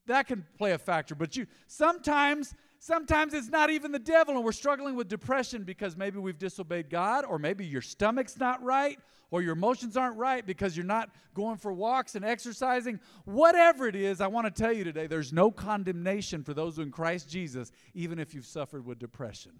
that 0.07 0.27
can 0.27 0.45
play 0.57 0.71
a 0.71 0.77
factor. 0.77 1.15
But 1.15 1.35
you 1.35 1.47
sometimes 1.67 2.53
sometimes 2.79 3.33
it's 3.33 3.50
not 3.50 3.69
even 3.69 3.91
the 3.91 4.00
devil 4.00 4.35
and 4.35 4.43
we're 4.43 4.51
struggling 4.51 4.95
with 4.95 5.07
depression 5.07 5.63
because 5.63 5.95
maybe 5.95 6.19
we've 6.19 6.38
disobeyed 6.38 6.89
God 6.89 7.25
or 7.25 7.39
maybe 7.39 7.65
your 7.65 7.81
stomach's 7.81 8.38
not 8.38 8.62
right 8.63 9.00
or 9.31 9.41
your 9.41 9.53
emotions 9.53 9.97
aren't 9.97 10.17
right 10.17 10.45
because 10.45 10.77
you're 10.77 10.85
not 10.85 11.09
going 11.33 11.57
for 11.57 11.73
walks 11.73 12.15
and 12.15 12.23
exercising. 12.23 13.00
Whatever 13.25 13.88
it 13.88 13.95
is, 13.95 14.21
I 14.21 14.27
want 14.27 14.45
to 14.45 14.63
tell 14.63 14.73
you 14.73 14.83
today 14.83 15.07
there's 15.07 15.33
no 15.33 15.50
condemnation 15.50 16.43
for 16.43 16.53
those 16.53 16.75
who 16.75 16.83
in 16.83 16.91
Christ 16.91 17.29
Jesus 17.29 17.71
even 17.93 18.19
if 18.19 18.33
you've 18.33 18.45
suffered 18.45 18.85
with 18.85 19.00
depression. 19.00 19.53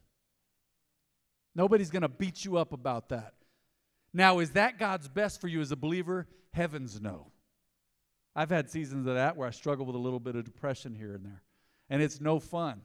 Nobody's 1.56 1.90
going 1.90 2.02
to 2.02 2.10
beat 2.10 2.46
you 2.46 2.58
up 2.58 2.74
about 2.74 3.10
that. 3.10 3.34
Now, 4.13 4.40
is 4.40 4.52
that 4.52 4.78
God's 4.78 5.08
best 5.08 5.42
for 5.42 5.48
you 5.48 5.60
as 5.62 5.72
a 5.72 5.75
believer? 5.75 6.28
Heavens 6.52 7.02
no. 7.02 7.33
I've 8.36 8.50
had 8.50 8.70
seasons 8.70 9.08
of 9.08 9.16
that 9.16 9.38
where 9.38 9.48
I 9.48 9.52
struggle 9.52 9.86
with 9.86 9.96
a 9.96 10.00
little 10.00 10.20
bit 10.20 10.36
of 10.36 10.44
depression 10.44 10.96
here 10.96 11.13
and 11.13 11.25
there. 11.25 11.44
And 11.90 12.02
it's 12.02 12.20
no 12.20 12.40
fun. 12.40 12.82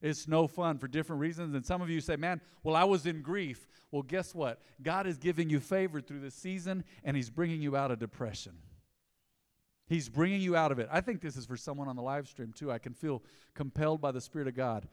It's 0.00 0.28
no 0.28 0.46
fun 0.46 0.78
for 0.78 0.88
different 0.88 1.20
reasons. 1.20 1.54
And 1.54 1.64
some 1.64 1.82
of 1.82 1.90
you 1.90 2.00
say, 2.00 2.16
man, 2.16 2.40
well, 2.62 2.76
I 2.76 2.84
was 2.84 3.04
in 3.06 3.20
grief. 3.20 3.68
Well, 3.90 4.02
guess 4.02 4.34
what? 4.34 4.62
God 4.82 5.06
is 5.06 5.18
giving 5.18 5.50
you 5.50 5.60
favor 5.60 6.00
through 6.00 6.20
this 6.20 6.34
season, 6.34 6.84
and 7.04 7.16
He's 7.16 7.28
bringing 7.28 7.60
you 7.60 7.76
out 7.76 7.90
of 7.90 7.98
depression. 7.98 8.54
He's 9.88 10.08
bringing 10.08 10.40
you 10.40 10.54
out 10.54 10.70
of 10.70 10.78
it. 10.78 10.88
I 10.90 11.00
think 11.00 11.20
this 11.20 11.36
is 11.36 11.44
for 11.44 11.56
someone 11.56 11.88
on 11.88 11.96
the 11.96 12.02
live 12.02 12.28
stream, 12.28 12.52
too. 12.52 12.70
I 12.70 12.78
can 12.78 12.94
feel 12.94 13.22
compelled 13.54 14.00
by 14.00 14.12
the 14.12 14.20
Spirit 14.20 14.46
of 14.46 14.54
God. 14.54 14.88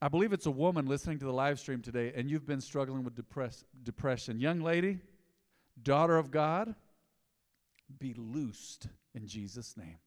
I 0.00 0.08
believe 0.08 0.32
it's 0.32 0.46
a 0.46 0.50
woman 0.50 0.86
listening 0.86 1.18
to 1.18 1.24
the 1.24 1.32
live 1.32 1.58
stream 1.58 1.80
today, 1.80 2.12
and 2.14 2.30
you've 2.30 2.46
been 2.46 2.60
struggling 2.60 3.02
with 3.02 3.16
depress- 3.16 3.64
depression. 3.82 4.38
Young 4.38 4.60
lady, 4.60 5.00
daughter 5.82 6.18
of 6.18 6.30
God, 6.30 6.74
be 7.98 8.14
loosed 8.14 8.88
in 9.14 9.26
Jesus' 9.26 9.76
name. 9.76 9.98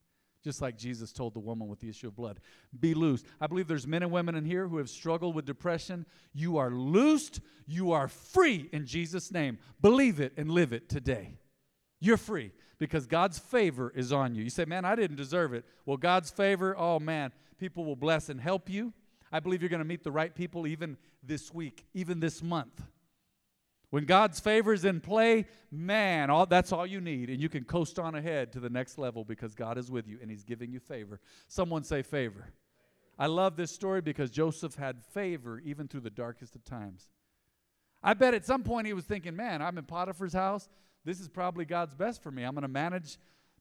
just 0.43 0.61
like 0.61 0.77
Jesus 0.77 1.11
told 1.11 1.33
the 1.33 1.39
woman 1.39 1.67
with 1.67 1.79
the 1.79 1.89
issue 1.89 2.07
of 2.07 2.15
blood. 2.15 2.39
Be 2.77 2.93
loosed. 2.93 3.25
I 3.39 3.47
believe 3.47 3.67
there's 3.67 3.87
men 3.87 4.03
and 4.03 4.11
women 4.11 4.35
in 4.35 4.45
here 4.45 4.67
who 4.67 4.77
have 4.77 4.89
struggled 4.89 5.35
with 5.35 5.45
depression. 5.45 6.05
You 6.33 6.57
are 6.57 6.71
loosed. 6.71 7.41
You 7.67 7.91
are 7.91 8.07
free 8.07 8.69
in 8.71 8.85
Jesus' 8.85 9.31
name. 9.31 9.59
Believe 9.81 10.19
it 10.19 10.33
and 10.37 10.51
live 10.51 10.73
it 10.73 10.89
today. 10.89 11.35
You're 11.99 12.17
free 12.17 12.51
because 12.79 13.05
God's 13.05 13.37
favor 13.37 13.91
is 13.95 14.11
on 14.11 14.33
you. 14.33 14.43
You 14.43 14.49
say, 14.49 14.65
man, 14.65 14.85
I 14.85 14.95
didn't 14.95 15.17
deserve 15.17 15.53
it. 15.53 15.65
Well, 15.85 15.97
God's 15.97 16.31
favor, 16.31 16.75
oh 16.77 16.99
man, 16.99 17.31
people 17.59 17.85
will 17.85 17.95
bless 17.95 18.29
and 18.29 18.41
help 18.41 18.69
you. 18.69 18.93
I 19.31 19.39
believe 19.39 19.61
you're 19.61 19.69
going 19.69 19.79
to 19.79 19.85
meet 19.85 20.03
the 20.03 20.11
right 20.11 20.33
people 20.33 20.65
even 20.65 20.97
this 21.23 21.53
week, 21.53 21.85
even 21.93 22.19
this 22.19 22.41
month. 22.41 22.81
When 23.91 24.05
God's 24.05 24.39
favor 24.39 24.73
is 24.73 24.85
in 24.85 25.01
play, 25.01 25.45
man, 25.69 26.29
all, 26.29 26.45
that's 26.45 26.71
all 26.71 26.87
you 26.87 27.01
need. 27.01 27.29
And 27.29 27.41
you 27.41 27.49
can 27.49 27.65
coast 27.65 27.99
on 27.99 28.15
ahead 28.15 28.53
to 28.53 28.59
the 28.61 28.69
next 28.69 28.97
level 28.97 29.25
because 29.25 29.53
God 29.53 29.77
is 29.77 29.91
with 29.91 30.07
you 30.07 30.17
and 30.21 30.31
He's 30.31 30.43
giving 30.43 30.71
you 30.71 30.79
favor. 30.79 31.19
Someone 31.47 31.83
say 31.83 32.01
favor. 32.01 32.47
I 33.19 33.27
love 33.27 33.57
this 33.57 33.69
story 33.69 33.99
because 34.01 34.31
Joseph 34.31 34.75
had 34.75 35.03
favor 35.13 35.59
even 35.59 35.89
through 35.89 35.99
the 35.99 36.09
darkest 36.09 36.55
of 36.55 36.63
times. 36.63 37.09
I 38.01 38.13
bet 38.13 38.33
at 38.33 38.45
some 38.45 38.63
point 38.63 38.87
he 38.87 38.93
was 38.93 39.05
thinking, 39.05 39.35
man, 39.35 39.61
I'm 39.61 39.77
in 39.77 39.83
Potiphar's 39.83 40.33
house. 40.33 40.69
This 41.03 41.19
is 41.19 41.27
probably 41.27 41.65
God's 41.65 41.93
best 41.93 42.23
for 42.23 42.31
me. 42.31 42.43
I'm 42.43 42.53
going 42.53 42.63
to 42.63 42.69
manage 42.69 43.17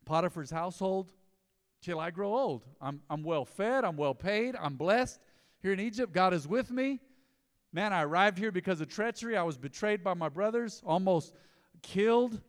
Potiphar's 0.06 0.50
household 0.50 1.12
till 1.82 1.98
I 1.98 2.10
grow 2.10 2.34
old. 2.34 2.64
I'm, 2.80 3.02
I'm 3.10 3.22
well 3.22 3.44
fed, 3.44 3.84
I'm 3.84 3.96
well 3.96 4.14
paid, 4.14 4.54
I'm 4.56 4.76
blessed. 4.76 5.20
Here 5.60 5.72
in 5.72 5.80
Egypt, 5.80 6.12
God 6.12 6.32
is 6.32 6.46
with 6.46 6.70
me. 6.70 7.00
Man, 7.72 7.92
I 7.92 8.02
arrived 8.02 8.38
here 8.38 8.50
because 8.50 8.80
of 8.80 8.88
treachery. 8.88 9.36
I 9.36 9.42
was 9.42 9.56
betrayed 9.56 10.02
by 10.02 10.14
my 10.14 10.28
brothers, 10.28 10.82
almost 10.84 11.34
killed, 11.82 12.40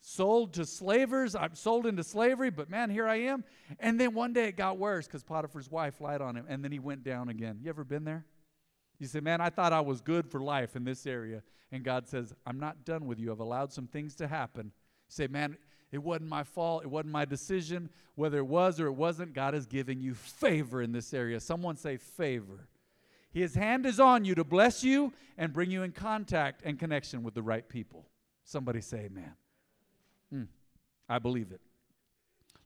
sold 0.00 0.54
to 0.54 0.66
slavers. 0.66 1.34
I'm 1.34 1.54
sold 1.54 1.86
into 1.86 2.02
slavery, 2.02 2.50
but 2.50 2.68
man, 2.68 2.90
here 2.90 3.06
I 3.06 3.16
am. 3.16 3.44
And 3.78 3.98
then 3.98 4.12
one 4.12 4.32
day 4.32 4.48
it 4.48 4.56
got 4.56 4.76
worse 4.76 5.06
because 5.06 5.22
Potiphar's 5.22 5.70
wife 5.70 6.00
lied 6.00 6.20
on 6.20 6.36
him, 6.36 6.46
and 6.48 6.64
then 6.64 6.72
he 6.72 6.80
went 6.80 7.04
down 7.04 7.28
again. 7.28 7.60
You 7.62 7.68
ever 7.68 7.84
been 7.84 8.04
there? 8.04 8.24
You 8.98 9.06
say, 9.06 9.20
Man, 9.20 9.40
I 9.40 9.50
thought 9.50 9.72
I 9.72 9.80
was 9.80 10.00
good 10.00 10.30
for 10.30 10.40
life 10.40 10.76
in 10.76 10.84
this 10.84 11.06
area. 11.06 11.42
And 11.72 11.82
God 11.82 12.06
says, 12.06 12.32
I'm 12.46 12.58
not 12.58 12.84
done 12.84 13.06
with 13.06 13.18
you. 13.18 13.32
I've 13.32 13.40
allowed 13.40 13.72
some 13.72 13.86
things 13.86 14.14
to 14.16 14.28
happen. 14.28 14.66
You 14.66 14.70
say, 15.08 15.26
Man, 15.26 15.56
it 15.92 15.98
wasn't 15.98 16.28
my 16.28 16.42
fault. 16.42 16.84
It 16.84 16.90
wasn't 16.90 17.12
my 17.12 17.24
decision. 17.24 17.90
Whether 18.14 18.38
it 18.38 18.46
was 18.46 18.80
or 18.80 18.86
it 18.86 18.92
wasn't, 18.92 19.32
God 19.32 19.54
is 19.54 19.66
giving 19.66 20.00
you 20.00 20.14
favor 20.14 20.82
in 20.82 20.92
this 20.92 21.14
area. 21.14 21.40
Someone 21.40 21.76
say, 21.76 21.96
Favor. 21.96 22.68
His 23.34 23.56
hand 23.56 23.84
is 23.84 23.98
on 23.98 24.24
you 24.24 24.36
to 24.36 24.44
bless 24.44 24.84
you 24.84 25.12
and 25.36 25.52
bring 25.52 25.68
you 25.68 25.82
in 25.82 25.90
contact 25.90 26.62
and 26.64 26.78
connection 26.78 27.24
with 27.24 27.34
the 27.34 27.42
right 27.42 27.68
people. 27.68 28.06
Somebody 28.44 28.80
say 28.80 29.08
amen. 29.10 29.32
Mm, 30.32 30.46
I 31.08 31.18
believe 31.18 31.50
it. 31.50 31.60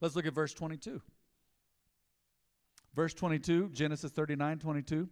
Let's 0.02 0.14
look 0.14 0.26
at 0.26 0.34
verse 0.34 0.52
22. 0.52 1.00
Verse 2.94 3.14
22, 3.14 3.70
Genesis 3.70 4.12
39 4.12 4.58
22. 4.58 5.08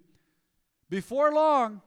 Before 0.90 1.32
long, 1.32 1.80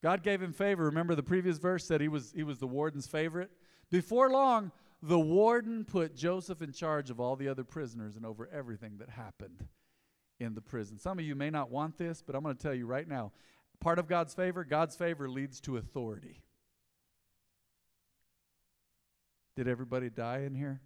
God 0.00 0.22
gave 0.22 0.40
him 0.40 0.52
favor. 0.52 0.84
Remember 0.84 1.16
the 1.16 1.24
previous 1.24 1.58
verse 1.58 1.84
said 1.84 2.00
he 2.00 2.08
was, 2.08 2.32
he 2.34 2.44
was 2.44 2.58
the 2.58 2.68
warden's 2.68 3.08
favorite? 3.08 3.50
Before 3.90 4.30
long, 4.30 4.70
the 5.02 5.18
warden 5.18 5.84
put 5.84 6.14
Joseph 6.14 6.62
in 6.62 6.72
charge 6.72 7.10
of 7.10 7.18
all 7.18 7.34
the 7.34 7.48
other 7.48 7.64
prisoners 7.64 8.14
and 8.14 8.24
over 8.24 8.48
everything 8.52 8.98
that 8.98 9.10
happened 9.10 9.66
in 10.40 10.54
the 10.54 10.60
prison. 10.60 10.98
Some 10.98 11.18
of 11.18 11.24
you 11.24 11.34
may 11.34 11.50
not 11.50 11.70
want 11.70 11.98
this, 11.98 12.22
but 12.26 12.34
I'm 12.34 12.42
going 12.42 12.56
to 12.56 12.62
tell 12.62 12.74
you 12.74 12.86
right 12.86 13.06
now 13.06 13.32
part 13.80 13.98
of 13.98 14.08
God's 14.08 14.34
favor, 14.34 14.64
God's 14.64 14.96
favor 14.96 15.28
leads 15.28 15.60
to 15.62 15.76
authority. 15.76 16.42
Did 19.56 19.68
everybody 19.68 20.10
die 20.10 20.40
in 20.40 20.54
here? 20.54 20.80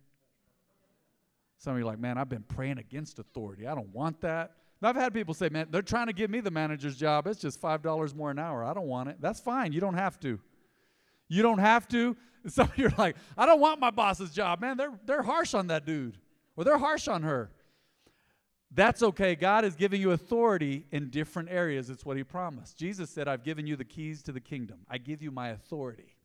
Some 1.58 1.74
of 1.74 1.78
you 1.78 1.84
like, 1.84 1.98
man, 1.98 2.18
I've 2.18 2.28
been 2.28 2.42
praying 2.42 2.78
against 2.78 3.18
authority. 3.18 3.66
I 3.66 3.74
don't 3.74 3.92
want 3.92 4.20
that. 4.20 4.52
I've 4.82 4.96
had 4.96 5.14
people 5.14 5.32
say, 5.32 5.48
man, 5.48 5.68
they're 5.70 5.82
trying 5.82 6.08
to 6.08 6.12
give 6.12 6.30
me 6.30 6.40
the 6.40 6.50
manager's 6.50 6.96
job. 6.96 7.26
It's 7.26 7.40
just 7.40 7.60
$5 7.60 8.14
more 8.14 8.30
an 8.30 8.38
hour. 8.38 8.62
I 8.62 8.74
don't 8.74 8.86
want 8.86 9.08
it. 9.08 9.16
That's 9.18 9.40
fine. 9.40 9.72
You 9.72 9.80
don't 9.80 9.94
have 9.94 10.20
to. 10.20 10.38
You 11.28 11.42
don't 11.42 11.58
have 11.58 11.88
to. 11.88 12.16
Some 12.46 12.68
of 12.68 12.76
you 12.76 12.86
are 12.86 12.94
like, 12.98 13.16
I 13.36 13.46
don't 13.46 13.60
want 13.60 13.80
my 13.80 13.90
boss's 13.90 14.30
job. 14.30 14.60
Man, 14.60 14.76
they're, 14.76 14.92
they're 15.06 15.22
harsh 15.22 15.54
on 15.54 15.68
that 15.68 15.86
dude, 15.86 16.18
or 16.56 16.64
they're 16.64 16.78
harsh 16.78 17.08
on 17.08 17.22
her. 17.22 17.50
That's 18.74 19.04
okay. 19.04 19.36
God 19.36 19.64
is 19.64 19.76
giving 19.76 20.00
you 20.00 20.10
authority 20.10 20.86
in 20.90 21.08
different 21.08 21.48
areas. 21.50 21.90
It's 21.90 22.04
what 22.04 22.16
He 22.16 22.24
promised. 22.24 22.76
Jesus 22.76 23.08
said, 23.08 23.28
I've 23.28 23.44
given 23.44 23.66
you 23.66 23.76
the 23.76 23.84
keys 23.84 24.22
to 24.24 24.32
the 24.32 24.40
kingdom, 24.40 24.80
I 24.88 24.98
give 24.98 25.22
you 25.22 25.30
my 25.30 25.50
authority. 25.50 26.16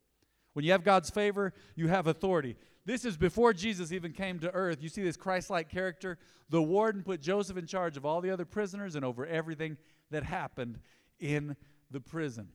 When 0.52 0.64
you 0.64 0.72
have 0.72 0.82
God's 0.82 1.10
favor, 1.10 1.52
you 1.76 1.86
have 1.86 2.08
authority. 2.08 2.56
This 2.84 3.04
is 3.04 3.16
before 3.16 3.52
Jesus 3.52 3.92
even 3.92 4.12
came 4.12 4.40
to 4.40 4.52
earth. 4.52 4.78
You 4.82 4.88
see 4.88 5.04
this 5.04 5.16
Christ 5.16 5.48
like 5.48 5.68
character. 5.68 6.18
The 6.48 6.60
warden 6.60 7.04
put 7.04 7.20
Joseph 7.20 7.56
in 7.56 7.66
charge 7.66 7.96
of 7.96 8.04
all 8.04 8.20
the 8.20 8.30
other 8.30 8.44
prisoners 8.44 8.96
and 8.96 9.04
over 9.04 9.24
everything 9.24 9.76
that 10.10 10.24
happened 10.24 10.80
in 11.20 11.56
the 11.92 12.00
prison. 12.00 12.48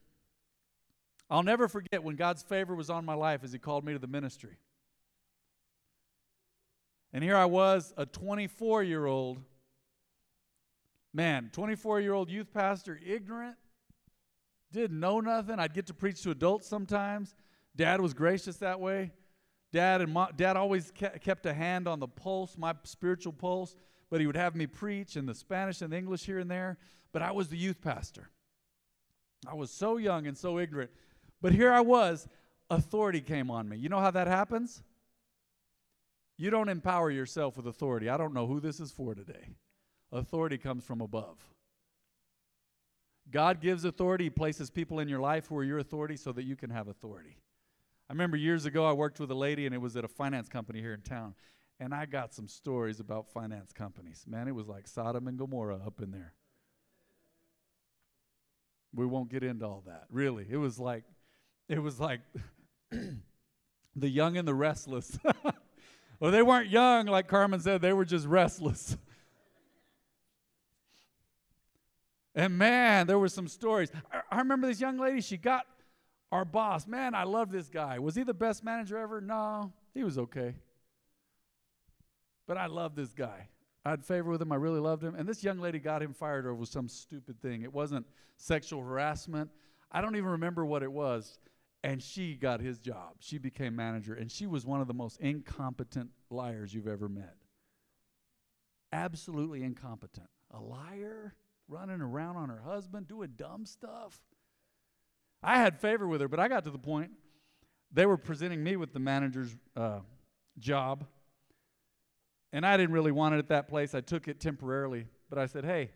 I'll 1.30 1.42
never 1.42 1.68
forget 1.68 2.02
when 2.02 2.16
God's 2.16 2.42
favor 2.42 2.74
was 2.74 2.90
on 2.90 3.06
my 3.06 3.14
life 3.14 3.42
as 3.44 3.52
He 3.52 3.58
called 3.58 3.84
me 3.84 3.94
to 3.94 3.98
the 3.98 4.06
ministry. 4.06 4.58
And 7.14 7.24
here 7.24 7.36
I 7.36 7.46
was, 7.46 7.94
a 7.96 8.04
24 8.04 8.82
year 8.82 9.06
old 9.06 9.38
Man, 11.12 11.50
24 11.52 12.00
year 12.00 12.12
old 12.12 12.30
youth 12.30 12.52
pastor, 12.52 12.98
ignorant, 13.04 13.56
didn't 14.72 15.00
know 15.00 15.20
nothing. 15.20 15.58
I'd 15.58 15.74
get 15.74 15.86
to 15.86 15.94
preach 15.94 16.22
to 16.22 16.30
adults 16.30 16.66
sometimes. 16.66 17.34
Dad 17.74 18.00
was 18.00 18.14
gracious 18.14 18.56
that 18.58 18.80
way. 18.80 19.12
Dad 19.72 20.00
and 20.00 20.12
mom, 20.12 20.28
dad 20.36 20.56
always 20.56 20.90
kept 20.90 21.44
a 21.46 21.52
hand 21.52 21.88
on 21.88 22.00
the 22.00 22.08
pulse, 22.08 22.56
my 22.56 22.74
spiritual 22.84 23.32
pulse, 23.32 23.76
but 24.10 24.20
he 24.20 24.26
would 24.26 24.36
have 24.36 24.54
me 24.54 24.66
preach 24.66 25.16
in 25.16 25.26
the 25.26 25.34
Spanish 25.34 25.82
and 25.82 25.92
the 25.92 25.96
English 25.96 26.24
here 26.24 26.38
and 26.38 26.50
there. 26.50 26.78
But 27.12 27.22
I 27.22 27.32
was 27.32 27.48
the 27.48 27.56
youth 27.56 27.80
pastor. 27.80 28.30
I 29.46 29.54
was 29.54 29.70
so 29.70 29.96
young 29.96 30.26
and 30.26 30.36
so 30.36 30.58
ignorant. 30.58 30.90
But 31.42 31.52
here 31.52 31.72
I 31.72 31.80
was, 31.80 32.26
authority 32.70 33.20
came 33.20 33.50
on 33.50 33.68
me. 33.68 33.76
You 33.76 33.88
know 33.88 34.00
how 34.00 34.10
that 34.10 34.26
happens? 34.26 34.82
You 36.38 36.50
don't 36.50 36.68
empower 36.68 37.10
yourself 37.10 37.56
with 37.56 37.66
authority. 37.66 38.08
I 38.08 38.16
don't 38.16 38.34
know 38.34 38.46
who 38.46 38.60
this 38.60 38.80
is 38.80 38.92
for 38.92 39.14
today. 39.14 39.48
Authority 40.12 40.58
comes 40.58 40.84
from 40.84 41.00
above. 41.00 41.36
God 43.30 43.60
gives 43.60 43.84
authority. 43.84 44.30
Places 44.30 44.70
people 44.70 45.00
in 45.00 45.08
your 45.08 45.20
life 45.20 45.48
who 45.48 45.56
are 45.56 45.64
your 45.64 45.78
authority 45.78 46.16
so 46.16 46.32
that 46.32 46.44
you 46.44 46.56
can 46.56 46.70
have 46.70 46.88
authority. 46.88 47.38
I 48.08 48.12
remember 48.12 48.36
years 48.36 48.66
ago 48.66 48.86
I 48.86 48.92
worked 48.92 49.18
with 49.18 49.30
a 49.30 49.34
lady 49.34 49.66
and 49.66 49.74
it 49.74 49.80
was 49.80 49.96
at 49.96 50.04
a 50.04 50.08
finance 50.08 50.48
company 50.48 50.80
here 50.80 50.94
in 50.94 51.00
town. 51.00 51.34
And 51.80 51.92
I 51.92 52.06
got 52.06 52.32
some 52.32 52.48
stories 52.48 53.00
about 53.00 53.28
finance 53.28 53.72
companies. 53.72 54.24
Man, 54.26 54.48
it 54.48 54.54
was 54.54 54.68
like 54.68 54.86
Sodom 54.86 55.26
and 55.28 55.36
Gomorrah 55.36 55.80
up 55.84 56.00
in 56.00 56.10
there. 56.10 56.32
We 58.94 59.04
won't 59.04 59.28
get 59.28 59.42
into 59.42 59.66
all 59.66 59.82
that. 59.86 60.04
Really. 60.10 60.46
It 60.48 60.56
was 60.56 60.78
like 60.78 61.04
it 61.68 61.80
was 61.82 62.00
like 62.00 62.20
the 62.90 64.08
young 64.08 64.36
and 64.36 64.46
the 64.46 64.54
restless. 64.54 65.18
well, 66.20 66.30
they 66.30 66.42
weren't 66.42 66.70
young 66.70 67.06
like 67.06 67.26
Carmen 67.26 67.60
said, 67.60 67.82
they 67.82 67.92
were 67.92 68.04
just 68.04 68.26
restless. 68.26 68.96
And 72.36 72.58
man, 72.58 73.06
there 73.06 73.18
were 73.18 73.30
some 73.30 73.48
stories. 73.48 73.90
I, 74.12 74.20
I 74.30 74.38
remember 74.38 74.66
this 74.66 74.80
young 74.80 74.98
lady, 74.98 75.22
she 75.22 75.38
got 75.38 75.64
our 76.30 76.44
boss. 76.44 76.86
Man, 76.86 77.14
I 77.14 77.24
love 77.24 77.50
this 77.50 77.68
guy. 77.68 77.98
Was 77.98 78.14
he 78.14 78.22
the 78.22 78.34
best 78.34 78.62
manager 78.62 78.98
ever? 78.98 79.20
No, 79.20 79.72
he 79.94 80.04
was 80.04 80.18
okay. 80.18 80.54
But 82.46 82.58
I 82.58 82.66
love 82.66 82.94
this 82.94 83.12
guy. 83.14 83.48
I 83.84 83.90
had 83.90 84.04
favor 84.04 84.30
with 84.30 84.42
him. 84.42 84.52
I 84.52 84.56
really 84.56 84.80
loved 84.80 85.02
him. 85.02 85.14
And 85.14 85.28
this 85.28 85.42
young 85.42 85.58
lady 85.58 85.78
got 85.78 86.02
him 86.02 86.12
fired 86.12 86.46
over 86.46 86.66
some 86.66 86.88
stupid 86.88 87.40
thing. 87.40 87.62
It 87.62 87.72
wasn't 87.72 88.06
sexual 88.36 88.82
harassment. 88.82 89.50
I 89.90 90.00
don't 90.00 90.16
even 90.16 90.30
remember 90.30 90.66
what 90.66 90.82
it 90.82 90.92
was. 90.92 91.38
And 91.84 92.02
she 92.02 92.34
got 92.34 92.60
his 92.60 92.78
job. 92.80 93.14
She 93.20 93.38
became 93.38 93.76
manager. 93.76 94.14
And 94.14 94.30
she 94.30 94.46
was 94.46 94.66
one 94.66 94.80
of 94.80 94.88
the 94.88 94.94
most 94.94 95.20
incompetent 95.20 96.10
liars 96.30 96.74
you've 96.74 96.88
ever 96.88 97.08
met. 97.08 97.36
Absolutely 98.92 99.62
incompetent. 99.62 100.28
A 100.52 100.60
liar? 100.60 101.34
Running 101.68 102.00
around 102.00 102.36
on 102.36 102.48
her 102.48 102.60
husband, 102.64 103.08
doing 103.08 103.32
dumb 103.36 103.66
stuff. 103.66 104.20
I 105.42 105.58
had 105.58 105.78
favor 105.78 106.06
with 106.06 106.20
her, 106.20 106.28
but 106.28 106.40
I 106.40 106.48
got 106.48 106.64
to 106.64 106.70
the 106.70 106.78
point 106.78 107.10
they 107.92 108.06
were 108.06 108.16
presenting 108.16 108.62
me 108.62 108.76
with 108.76 108.92
the 108.92 108.98
manager's 108.98 109.56
uh, 109.76 110.00
job. 110.58 111.06
And 112.52 112.64
I 112.64 112.76
didn't 112.76 112.92
really 112.92 113.12
want 113.12 113.34
it 113.34 113.38
at 113.38 113.48
that 113.48 113.68
place. 113.68 113.94
I 113.94 114.00
took 114.00 114.28
it 114.28 114.40
temporarily. 114.40 115.06
But 115.28 115.38
I 115.38 115.46
said, 115.46 115.64
hey, 115.64 115.90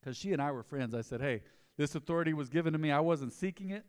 because 0.00 0.16
she 0.16 0.32
and 0.32 0.40
I 0.40 0.50
were 0.50 0.62
friends, 0.62 0.94
I 0.94 1.02
said, 1.02 1.20
hey, 1.20 1.42
this 1.76 1.94
authority 1.94 2.34
was 2.34 2.48
given 2.48 2.72
to 2.72 2.78
me. 2.78 2.90
I 2.90 3.00
wasn't 3.00 3.32
seeking 3.32 3.70
it. 3.70 3.84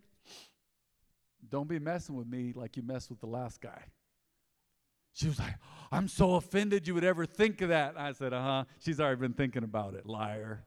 Don't 1.49 1.67
be 1.67 1.79
messing 1.79 2.15
with 2.15 2.27
me 2.27 2.53
like 2.55 2.77
you 2.77 2.83
messed 2.83 3.09
with 3.09 3.19
the 3.19 3.27
last 3.27 3.59
guy. 3.61 3.83
She 5.13 5.27
was 5.27 5.39
like, 5.39 5.55
I'm 5.91 6.07
so 6.07 6.35
offended 6.35 6.87
you 6.87 6.95
would 6.95 7.03
ever 7.03 7.25
think 7.25 7.61
of 7.61 7.69
that. 7.69 7.95
I 7.97 8.13
said, 8.13 8.33
uh 8.33 8.41
huh. 8.41 8.63
She's 8.79 8.99
already 8.99 9.21
been 9.21 9.33
thinking 9.33 9.63
about 9.63 9.93
it, 9.93 10.05
liar. 10.05 10.65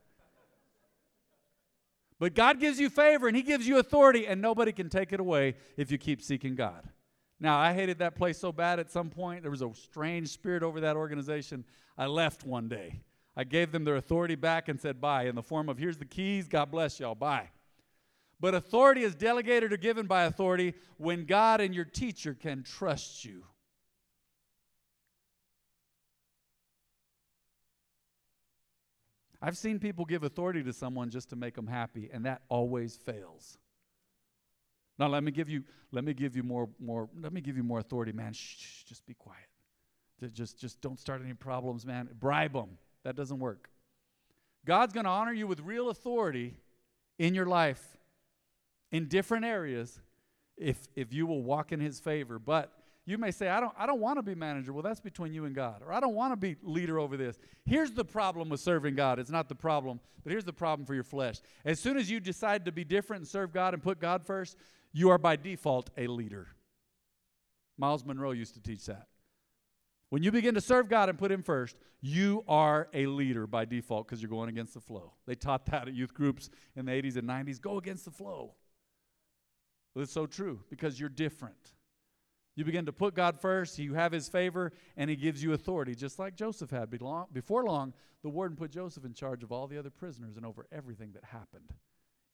But 2.18 2.34
God 2.34 2.60
gives 2.60 2.80
you 2.80 2.88
favor 2.88 3.28
and 3.28 3.36
He 3.36 3.42
gives 3.42 3.68
you 3.68 3.78
authority, 3.78 4.26
and 4.26 4.40
nobody 4.40 4.72
can 4.72 4.88
take 4.88 5.12
it 5.12 5.20
away 5.20 5.54
if 5.76 5.90
you 5.90 5.98
keep 5.98 6.22
seeking 6.22 6.54
God. 6.54 6.88
Now, 7.38 7.58
I 7.58 7.74
hated 7.74 7.98
that 7.98 8.16
place 8.16 8.38
so 8.38 8.52
bad 8.52 8.78
at 8.78 8.90
some 8.90 9.10
point. 9.10 9.42
There 9.42 9.50
was 9.50 9.62
a 9.62 9.70
strange 9.74 10.28
spirit 10.28 10.62
over 10.62 10.80
that 10.80 10.96
organization. 10.96 11.64
I 11.98 12.06
left 12.06 12.44
one 12.44 12.68
day. 12.68 13.00
I 13.36 13.44
gave 13.44 13.70
them 13.70 13.84
their 13.84 13.96
authority 13.96 14.34
back 14.34 14.68
and 14.68 14.80
said 14.80 15.00
bye 15.00 15.24
in 15.24 15.34
the 15.34 15.42
form 15.42 15.68
of 15.68 15.76
here's 15.76 15.98
the 15.98 16.06
keys, 16.06 16.48
God 16.48 16.70
bless 16.70 16.98
y'all, 16.98 17.14
bye. 17.14 17.50
But 18.40 18.54
authority 18.54 19.02
is 19.02 19.14
delegated 19.14 19.72
or 19.72 19.76
given 19.76 20.06
by 20.06 20.24
authority 20.24 20.74
when 20.96 21.26
God 21.26 21.60
and 21.60 21.74
your 21.74 21.84
teacher 21.84 22.34
can 22.34 22.62
trust 22.62 23.24
you. 23.24 23.44
I've 29.40 29.56
seen 29.56 29.78
people 29.78 30.04
give 30.04 30.22
authority 30.22 30.62
to 30.64 30.72
someone 30.72 31.10
just 31.10 31.30
to 31.30 31.36
make 31.36 31.54
them 31.54 31.66
happy, 31.66 32.10
and 32.12 32.24
that 32.26 32.42
always 32.48 32.96
fails. 32.96 33.58
Now 34.98 35.08
let 35.08 35.22
me 35.22 35.30
give 35.30 35.48
you 35.48 35.64
let 35.92 36.04
me 36.04 36.14
give 36.14 36.36
you 36.36 36.42
more 36.42 36.68
more 36.80 37.08
let 37.20 37.32
me 37.32 37.40
give 37.40 37.56
you 37.56 37.62
more 37.62 37.78
authority, 37.78 38.12
man. 38.12 38.32
Shh, 38.32 38.56
shh 38.58 38.84
just 38.84 39.06
be 39.06 39.14
quiet. 39.14 39.48
Just 40.32 40.58
just 40.58 40.80
don't 40.80 40.98
start 40.98 41.20
any 41.22 41.34
problems, 41.34 41.84
man. 41.84 42.08
Bribe 42.18 42.54
them. 42.54 42.78
That 43.04 43.16
doesn't 43.16 43.38
work. 43.38 43.68
God's 44.64 44.92
going 44.92 45.04
to 45.04 45.10
honor 45.10 45.32
you 45.32 45.46
with 45.46 45.60
real 45.60 45.90
authority 45.90 46.56
in 47.18 47.34
your 47.34 47.46
life 47.46 47.96
in 48.90 49.06
different 49.06 49.44
areas 49.44 50.00
if 50.56 50.88
if 50.96 51.12
you 51.12 51.26
will 51.26 51.42
walk 51.42 51.72
in 51.72 51.80
his 51.80 52.00
favor. 52.00 52.38
But 52.38 52.72
you 53.06 53.18
may 53.18 53.30
say, 53.30 53.48
I 53.48 53.60
don't, 53.60 53.72
I 53.78 53.86
don't 53.86 54.00
want 54.00 54.18
to 54.18 54.22
be 54.22 54.34
manager. 54.34 54.72
Well, 54.72 54.82
that's 54.82 55.00
between 55.00 55.32
you 55.32 55.44
and 55.44 55.54
God. 55.54 55.80
Or 55.86 55.92
I 55.92 56.00
don't 56.00 56.14
want 56.14 56.32
to 56.32 56.36
be 56.36 56.56
leader 56.62 56.98
over 56.98 57.16
this. 57.16 57.38
Here's 57.64 57.92
the 57.92 58.04
problem 58.04 58.48
with 58.48 58.58
serving 58.58 58.96
God. 58.96 59.20
It's 59.20 59.30
not 59.30 59.48
the 59.48 59.54
problem, 59.54 60.00
but 60.24 60.32
here's 60.32 60.44
the 60.44 60.52
problem 60.52 60.84
for 60.84 60.94
your 60.94 61.04
flesh. 61.04 61.36
As 61.64 61.78
soon 61.78 61.96
as 61.96 62.10
you 62.10 62.18
decide 62.18 62.64
to 62.64 62.72
be 62.72 62.82
different 62.82 63.20
and 63.20 63.28
serve 63.28 63.52
God 63.52 63.74
and 63.74 63.82
put 63.82 64.00
God 64.00 64.26
first, 64.26 64.56
you 64.92 65.10
are 65.10 65.18
by 65.18 65.36
default 65.36 65.90
a 65.96 66.08
leader. 66.08 66.48
Myles 67.78 68.04
Munroe 68.04 68.32
used 68.32 68.54
to 68.54 68.60
teach 68.60 68.86
that. 68.86 69.06
When 70.10 70.22
you 70.22 70.32
begin 70.32 70.54
to 70.54 70.60
serve 70.60 70.88
God 70.88 71.08
and 71.08 71.18
put 71.18 71.30
Him 71.30 71.42
first, 71.42 71.76
you 72.00 72.44
are 72.48 72.88
a 72.92 73.06
leader 73.06 73.46
by 73.46 73.66
default 73.66 74.06
because 74.06 74.20
you're 74.20 74.30
going 74.30 74.48
against 74.48 74.74
the 74.74 74.80
flow. 74.80 75.12
They 75.26 75.34
taught 75.34 75.66
that 75.66 75.86
at 75.86 75.94
youth 75.94 76.14
groups 76.14 76.50
in 76.74 76.86
the 76.86 76.92
80s 76.92 77.16
and 77.16 77.28
90s. 77.28 77.60
Go 77.60 77.78
against 77.78 78.04
the 78.04 78.10
flow. 78.10 78.54
Well, 79.94 80.02
it's 80.02 80.12
so 80.12 80.26
true 80.26 80.60
because 80.70 80.98
you're 80.98 81.08
different. 81.08 81.72
You 82.56 82.64
begin 82.64 82.86
to 82.86 82.92
put 82.92 83.14
God 83.14 83.38
first, 83.38 83.78
you 83.78 83.94
have 83.94 84.12
His 84.12 84.28
favor, 84.28 84.72
and 84.96 85.08
He 85.10 85.16
gives 85.16 85.42
you 85.42 85.52
authority, 85.52 85.94
just 85.94 86.18
like 86.18 86.34
Joseph 86.34 86.70
had. 86.70 86.90
Before 86.90 87.64
long, 87.64 87.92
the 88.22 88.30
warden 88.30 88.56
put 88.56 88.70
Joseph 88.70 89.04
in 89.04 89.12
charge 89.12 89.42
of 89.42 89.52
all 89.52 89.66
the 89.66 89.78
other 89.78 89.90
prisoners 89.90 90.36
and 90.36 90.44
over 90.44 90.66
everything 90.72 91.12
that 91.12 91.24
happened 91.24 91.74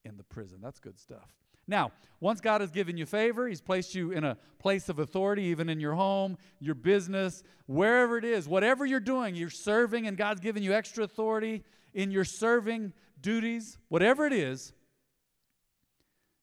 in 0.05 0.17
the 0.17 0.23
prison. 0.23 0.59
That's 0.63 0.79
good 0.79 0.99
stuff. 0.99 1.35
Now, 1.67 1.93
once 2.21 2.41
God 2.41 2.61
has 2.61 2.71
given 2.71 2.97
you 2.97 3.05
favor, 3.05 3.49
He's 3.49 3.61
placed 3.61 3.97
you 3.97 4.13
in 4.13 4.23
a 4.23 4.37
place 4.61 4.89
of 4.89 5.01
authority, 5.01 5.43
even 5.45 5.69
in 5.69 5.81
your 5.81 5.95
home, 5.95 6.39
your 6.61 6.77
business, 6.77 7.43
wherever 7.67 8.17
it 8.17 8.25
is, 8.25 8.49
whatever 8.49 8.87
you're 8.87 9.01
doing, 9.01 9.35
you're 9.35 9.51
serving, 9.51 10.07
and 10.07 10.17
God's 10.17 10.41
given 10.41 10.63
you 10.63 10.73
extra 10.73 11.03
authority 11.03 11.65
in 11.95 12.13
your 12.13 12.25
serving 12.25 12.93
duties, 13.21 13.77
whatever 13.89 14.25
it 14.27 14.33
is, 14.33 14.73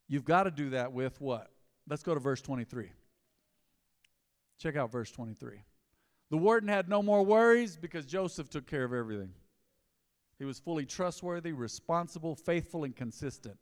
you've 0.08 0.26
got 0.26 0.44
to 0.44 0.52
do 0.52 0.72
that 0.72 0.92
with 0.92 1.20
what? 1.22 1.50
Let's 1.88 2.04
go 2.04 2.14
to 2.14 2.20
verse 2.20 2.42
23. 2.42 2.92
Check 4.60 4.76
out 4.76 4.92
verse 4.92 5.10
23. 5.12 5.64
The 6.30 6.38
warden 6.38 6.70
had 6.70 6.90
no 6.90 7.02
more 7.02 7.24
worries 7.24 7.78
because 7.78 8.06
Joseph 8.06 8.50
took 8.50 8.68
care 8.68 8.84
of 8.84 8.94
everything. 8.94 9.32
He 10.38 10.46
was 10.46 10.60
fully 10.60 10.86
trustworthy, 10.86 11.52
responsible, 11.52 12.36
faithful, 12.36 12.84
and 12.84 12.96
consistent. 12.96 13.58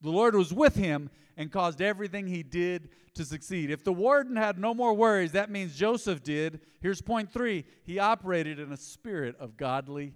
The 0.00 0.10
Lord 0.10 0.34
was 0.34 0.52
with 0.52 0.74
him 0.74 1.10
and 1.36 1.52
caused 1.52 1.80
everything 1.80 2.26
he 2.26 2.42
did 2.42 2.88
to 3.14 3.24
succeed. 3.24 3.70
If 3.70 3.84
the 3.84 3.92
warden 3.92 4.36
had 4.36 4.58
no 4.58 4.74
more 4.74 4.94
worries, 4.94 5.32
that 5.32 5.50
means 5.50 5.76
Joseph 5.76 6.22
did. 6.22 6.60
Here's 6.80 7.00
point 7.02 7.32
three 7.32 7.64
he 7.84 7.98
operated 7.98 8.58
in 8.58 8.72
a 8.72 8.76
spirit 8.76 9.36
of 9.38 9.56
godly 9.56 10.14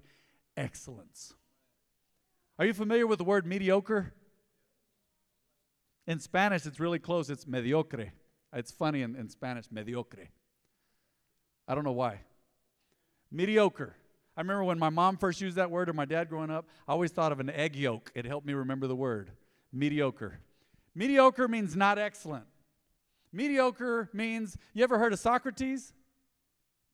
excellence. 0.57 1.35
Are 2.59 2.65
you 2.65 2.75
familiar 2.75 3.07
with 3.07 3.19
the 3.19 3.25
word 3.25 3.47
mediocre? 3.47 4.13
In 6.07 6.21
Spanish, 6.21 6.67
it's 6.67 6.81
really 6.81 6.99
close. 6.99 7.29
It's 7.29 7.47
mediocre. 7.47 8.13
It's 8.57 8.73
funny 8.73 9.03
in, 9.03 9.15
in 9.15 9.29
Spanish, 9.29 9.67
mediocre. 9.71 10.29
I 11.69 11.75
don't 11.75 11.85
know 11.85 11.93
why. 11.93 12.21
Mediocre. 13.31 13.95
I 14.37 14.41
remember 14.41 14.65
when 14.65 14.79
my 14.79 14.89
mom 14.89 15.19
first 15.19 15.41
used 15.41 15.57
that 15.57 15.71
word 15.71 15.89
or 15.89 15.93
my 15.93 16.07
dad 16.07 16.29
growing 16.29 16.51
up, 16.51 16.67
I 16.89 16.93
always 16.93 17.11
thought 17.11 17.33
of 17.33 17.41
an 17.41 17.51
egg 17.51 17.77
yolk. 17.77 18.11
It 18.15 18.25
helped 18.25 18.47
me 18.47 18.55
remember 18.55 18.87
the 18.87 18.97
word 18.97 19.31
mediocre. 19.73 20.41
Mediocre 20.95 21.49
means 21.49 21.77
not 21.77 21.99
excellent. 21.99 22.45
Mediocre 23.33 24.09
means, 24.15 24.57
you 24.73 24.83
ever 24.83 24.99
heard 24.99 25.13
of 25.13 25.19
Socrates, 25.19 25.93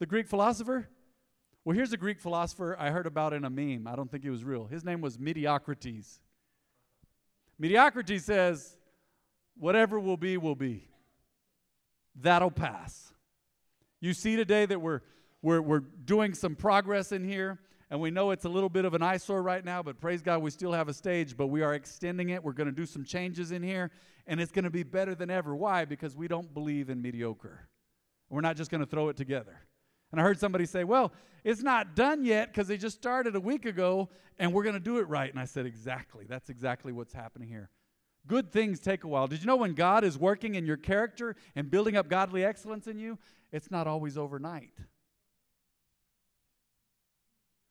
the 0.00 0.06
Greek 0.06 0.26
philosopher? 0.26 0.88
Well, 1.64 1.76
here's 1.76 1.92
a 1.92 1.96
Greek 1.96 2.20
philosopher 2.20 2.76
I 2.76 2.90
heard 2.90 3.06
about 3.06 3.32
in 3.32 3.44
a 3.44 3.50
meme. 3.50 3.86
I 3.86 3.94
don't 3.94 4.10
think 4.10 4.24
he 4.24 4.30
was 4.30 4.42
real. 4.42 4.66
His 4.66 4.84
name 4.84 5.00
was 5.00 5.18
Mediocrities. 5.18 6.18
Mediocrity 7.56 8.18
says, 8.18 8.76
whatever 9.56 10.00
will 10.00 10.16
be, 10.16 10.36
will 10.36 10.56
be. 10.56 10.88
That'll 12.20 12.50
pass. 12.50 13.12
You 14.00 14.14
see 14.14 14.36
today 14.36 14.66
that 14.66 14.80
we're, 14.80 15.00
we're, 15.40 15.60
we're 15.60 15.80
doing 15.80 16.34
some 16.34 16.56
progress 16.56 17.12
in 17.12 17.24
here 17.24 17.58
and 17.92 18.00
we 18.00 18.10
know 18.10 18.30
it's 18.30 18.46
a 18.46 18.48
little 18.48 18.70
bit 18.70 18.86
of 18.86 18.94
an 18.94 19.02
eyesore 19.02 19.42
right 19.42 19.62
now, 19.62 19.82
but 19.82 20.00
praise 20.00 20.22
God, 20.22 20.40
we 20.40 20.50
still 20.50 20.72
have 20.72 20.88
a 20.88 20.94
stage, 20.94 21.36
but 21.36 21.48
we 21.48 21.60
are 21.60 21.74
extending 21.74 22.30
it. 22.30 22.42
We're 22.42 22.54
going 22.54 22.68
to 22.68 22.74
do 22.74 22.86
some 22.86 23.04
changes 23.04 23.52
in 23.52 23.62
here, 23.62 23.90
and 24.26 24.40
it's 24.40 24.50
going 24.50 24.64
to 24.64 24.70
be 24.70 24.82
better 24.82 25.14
than 25.14 25.28
ever. 25.28 25.54
Why? 25.54 25.84
Because 25.84 26.16
we 26.16 26.26
don't 26.26 26.54
believe 26.54 26.88
in 26.88 27.02
mediocre. 27.02 27.68
We're 28.30 28.40
not 28.40 28.56
just 28.56 28.70
going 28.70 28.80
to 28.80 28.86
throw 28.86 29.10
it 29.10 29.18
together. 29.18 29.60
And 30.10 30.18
I 30.18 30.24
heard 30.24 30.40
somebody 30.40 30.64
say, 30.64 30.84
well, 30.84 31.12
it's 31.44 31.62
not 31.62 31.94
done 31.94 32.24
yet 32.24 32.48
because 32.48 32.66
they 32.66 32.78
just 32.78 32.96
started 32.96 33.36
a 33.36 33.40
week 33.40 33.66
ago, 33.66 34.08
and 34.38 34.54
we're 34.54 34.64
going 34.64 34.72
to 34.72 34.80
do 34.80 34.96
it 34.96 35.06
right. 35.06 35.30
And 35.30 35.38
I 35.38 35.44
said, 35.44 35.66
exactly. 35.66 36.24
That's 36.26 36.48
exactly 36.48 36.92
what's 36.92 37.12
happening 37.12 37.48
here. 37.48 37.68
Good 38.26 38.52
things 38.52 38.78
take 38.78 39.04
a 39.04 39.08
while. 39.08 39.26
Did 39.26 39.40
you 39.40 39.46
know 39.46 39.56
when 39.56 39.74
God 39.74 40.04
is 40.04 40.16
working 40.16 40.54
in 40.54 40.64
your 40.64 40.76
character 40.76 41.34
and 41.56 41.70
building 41.70 41.96
up 41.96 42.08
godly 42.08 42.44
excellence 42.44 42.86
in 42.86 42.98
you, 42.98 43.18
it's 43.50 43.70
not 43.70 43.86
always 43.86 44.16
overnight. 44.16 44.72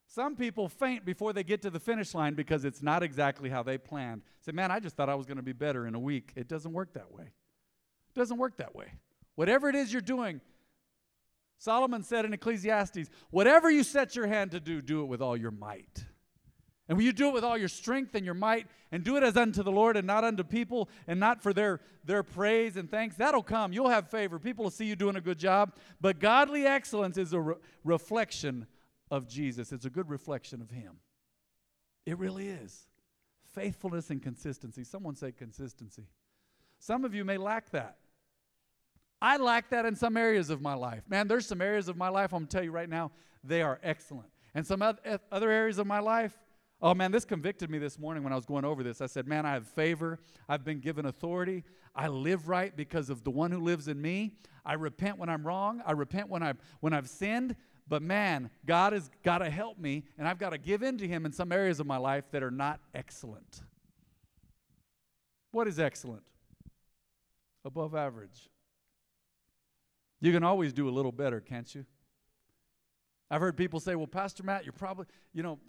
Some 0.07 0.35
people 0.35 0.67
faint 0.67 1.05
before 1.05 1.31
they 1.31 1.43
get 1.43 1.61
to 1.61 1.69
the 1.69 1.79
finish 1.79 2.13
line 2.13 2.33
because 2.33 2.65
it's 2.65 2.81
not 2.83 3.01
exactly 3.01 3.49
how 3.49 3.63
they 3.63 3.77
planned. 3.77 4.23
Say, 4.41 4.51
man, 4.51 4.69
I 4.69 4.81
just 4.81 4.97
thought 4.97 5.07
I 5.07 5.15
was 5.15 5.25
going 5.25 5.37
to 5.37 5.43
be 5.43 5.53
better 5.53 5.87
in 5.87 5.95
a 5.95 5.99
week. 5.99 6.33
It 6.35 6.49
doesn't 6.49 6.73
work 6.73 6.93
that 6.95 7.13
way. 7.13 7.23
It 7.23 8.19
doesn't 8.19 8.37
work 8.37 8.57
that 8.57 8.75
way. 8.75 8.91
Whatever 9.35 9.69
it 9.69 9.75
is 9.75 9.93
you're 9.93 10.01
doing, 10.01 10.41
Solomon 11.57 12.03
said 12.03 12.25
in 12.25 12.33
Ecclesiastes, 12.33 13.09
whatever 13.29 13.71
you 13.71 13.83
set 13.83 14.15
your 14.17 14.27
hand 14.27 14.51
to 14.51 14.59
do, 14.59 14.81
do 14.81 15.01
it 15.01 15.05
with 15.05 15.21
all 15.21 15.37
your 15.37 15.51
might. 15.51 16.03
And 16.91 16.97
when 16.97 17.05
you 17.05 17.13
do 17.13 17.29
it 17.29 17.33
with 17.33 17.45
all 17.45 17.57
your 17.57 17.69
strength 17.69 18.15
and 18.15 18.25
your 18.25 18.33
might, 18.33 18.67
and 18.91 19.01
do 19.01 19.15
it 19.15 19.23
as 19.23 19.37
unto 19.37 19.63
the 19.63 19.71
Lord 19.71 19.95
and 19.95 20.05
not 20.05 20.25
unto 20.25 20.43
people, 20.43 20.89
and 21.07 21.21
not 21.21 21.41
for 21.41 21.53
their, 21.53 21.79
their 22.03 22.21
praise 22.21 22.75
and 22.75 22.91
thanks, 22.91 23.15
that'll 23.15 23.43
come. 23.43 23.71
You'll 23.71 23.87
have 23.87 24.09
favor. 24.09 24.37
People 24.39 24.65
will 24.65 24.71
see 24.71 24.83
you 24.83 24.97
doing 24.97 25.15
a 25.15 25.21
good 25.21 25.39
job. 25.39 25.73
But 26.01 26.19
godly 26.19 26.65
excellence 26.65 27.17
is 27.17 27.31
a 27.31 27.39
re- 27.39 27.55
reflection 27.85 28.67
of 29.09 29.25
Jesus. 29.25 29.71
It's 29.71 29.85
a 29.85 29.89
good 29.89 30.09
reflection 30.09 30.61
of 30.61 30.69
Him. 30.69 30.97
It 32.05 32.17
really 32.17 32.49
is. 32.49 32.87
Faithfulness 33.55 34.09
and 34.09 34.21
consistency. 34.21 34.83
Someone 34.83 35.15
say 35.15 35.31
consistency. 35.31 36.09
Some 36.79 37.05
of 37.05 37.15
you 37.15 37.23
may 37.23 37.37
lack 37.37 37.69
that. 37.69 37.99
I 39.21 39.37
lack 39.37 39.69
that 39.69 39.85
in 39.85 39.95
some 39.95 40.17
areas 40.17 40.49
of 40.49 40.61
my 40.61 40.73
life. 40.73 41.03
Man, 41.07 41.29
there's 41.29 41.45
some 41.45 41.61
areas 41.61 41.87
of 41.87 41.95
my 41.95 42.09
life, 42.09 42.33
I'm 42.33 42.39
going 42.39 42.47
to 42.47 42.57
tell 42.57 42.65
you 42.65 42.71
right 42.71 42.89
now, 42.89 43.11
they 43.45 43.61
are 43.61 43.79
excellent. 43.81 44.27
And 44.53 44.67
some 44.67 44.81
other 44.81 45.49
areas 45.49 45.77
of 45.77 45.87
my 45.87 45.99
life, 45.99 46.37
oh 46.81 46.93
man, 46.93 47.11
this 47.11 47.25
convicted 47.25 47.69
me 47.69 47.77
this 47.77 47.99
morning 47.99 48.23
when 48.23 48.33
I 48.33 48.35
was 48.35 48.45
going 48.45 48.65
over 48.65 48.83
this. 48.83 49.01
I 49.01 49.05
said, 49.05 49.27
man, 49.27 49.45
I 49.45 49.53
have 49.53 49.67
favor. 49.67 50.19
I've 50.49 50.63
been 50.63 50.79
given 50.79 51.05
authority. 51.05 51.63
I 51.95 52.07
live 52.07 52.47
right 52.47 52.75
because 52.75 53.09
of 53.09 53.23
the 53.23 53.31
one 53.31 53.51
who 53.51 53.59
lives 53.59 53.87
in 53.87 54.01
me. 54.01 54.33
I 54.65 54.73
repent 54.73 55.17
when 55.17 55.29
I'm 55.29 55.45
wrong. 55.45 55.81
I 55.85 55.91
repent 55.91 56.29
when 56.29 56.41
I've, 56.41 56.57
when 56.79 56.93
I've 56.93 57.09
sinned. 57.09 57.55
But 57.87 58.01
man, 58.01 58.49
God 58.65 58.93
has 58.93 59.09
got 59.23 59.39
to 59.39 59.49
help 59.49 59.77
me, 59.77 60.05
and 60.17 60.27
I've 60.27 60.39
got 60.39 60.51
to 60.51 60.57
give 60.57 60.81
in 60.81 60.97
to 60.99 61.07
Him 61.07 61.25
in 61.25 61.33
some 61.33 61.51
areas 61.51 61.79
of 61.79 61.87
my 61.87 61.97
life 61.97 62.25
that 62.31 62.41
are 62.41 62.51
not 62.51 62.79
excellent. 62.95 63.61
What 65.51 65.67
is 65.67 65.79
excellent? 65.79 66.23
Above 67.65 67.93
average. 67.93 68.49
You 70.21 70.31
can 70.31 70.43
always 70.43 70.71
do 70.71 70.87
a 70.87 70.91
little 70.91 71.11
better, 71.11 71.41
can't 71.41 71.73
you? 71.75 71.85
I've 73.29 73.41
heard 73.41 73.57
people 73.57 73.79
say, 73.79 73.95
well, 73.95 74.07
Pastor 74.07 74.43
Matt, 74.43 74.65
you're 74.65 74.73
probably, 74.73 75.05
you 75.33 75.43
know, 75.43 75.59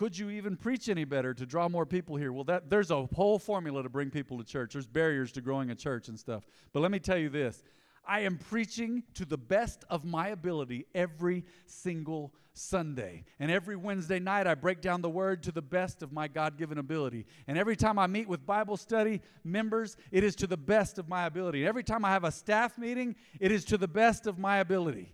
could 0.00 0.16
you 0.16 0.30
even 0.30 0.56
preach 0.56 0.88
any 0.88 1.04
better 1.04 1.34
to 1.34 1.44
draw 1.44 1.68
more 1.68 1.84
people 1.84 2.16
here? 2.16 2.32
Well, 2.32 2.44
that, 2.44 2.70
there's 2.70 2.90
a 2.90 3.04
whole 3.14 3.38
formula 3.38 3.82
to 3.82 3.90
bring 3.90 4.08
people 4.08 4.38
to 4.38 4.44
church. 4.44 4.72
There's 4.72 4.86
barriers 4.86 5.30
to 5.32 5.42
growing 5.42 5.68
a 5.68 5.74
church 5.74 6.08
and 6.08 6.18
stuff. 6.18 6.46
But 6.72 6.80
let 6.80 6.90
me 6.90 6.98
tell 6.98 7.18
you 7.18 7.28
this 7.28 7.62
I 8.08 8.20
am 8.20 8.38
preaching 8.38 9.02
to 9.12 9.26
the 9.26 9.36
best 9.36 9.84
of 9.90 10.06
my 10.06 10.28
ability 10.28 10.86
every 10.94 11.44
single 11.66 12.32
Sunday. 12.54 13.24
And 13.38 13.50
every 13.50 13.76
Wednesday 13.76 14.18
night, 14.18 14.46
I 14.46 14.54
break 14.54 14.80
down 14.80 15.02
the 15.02 15.10
word 15.10 15.42
to 15.42 15.52
the 15.52 15.60
best 15.60 16.02
of 16.02 16.14
my 16.14 16.28
God 16.28 16.56
given 16.56 16.78
ability. 16.78 17.26
And 17.46 17.58
every 17.58 17.76
time 17.76 17.98
I 17.98 18.06
meet 18.06 18.26
with 18.26 18.46
Bible 18.46 18.78
study 18.78 19.20
members, 19.44 19.98
it 20.10 20.24
is 20.24 20.34
to 20.36 20.46
the 20.46 20.56
best 20.56 20.98
of 20.98 21.10
my 21.10 21.26
ability. 21.26 21.60
And 21.60 21.68
every 21.68 21.84
time 21.84 22.06
I 22.06 22.10
have 22.12 22.24
a 22.24 22.32
staff 22.32 22.78
meeting, 22.78 23.16
it 23.38 23.52
is 23.52 23.66
to 23.66 23.76
the 23.76 23.86
best 23.86 24.26
of 24.26 24.38
my 24.38 24.60
ability. 24.60 25.12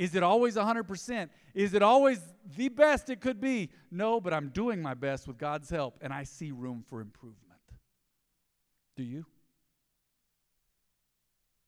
Is 0.00 0.14
it 0.14 0.22
always 0.22 0.56
100%? 0.56 1.28
Is 1.52 1.74
it 1.74 1.82
always 1.82 2.22
the 2.56 2.70
best 2.70 3.10
it 3.10 3.20
could 3.20 3.38
be? 3.38 3.68
No, 3.90 4.18
but 4.18 4.32
I'm 4.32 4.48
doing 4.48 4.80
my 4.80 4.94
best 4.94 5.28
with 5.28 5.36
God's 5.36 5.68
help, 5.68 5.98
and 6.00 6.10
I 6.10 6.24
see 6.24 6.52
room 6.52 6.82
for 6.88 7.02
improvement. 7.02 7.60
Do 8.96 9.02
you? 9.02 9.26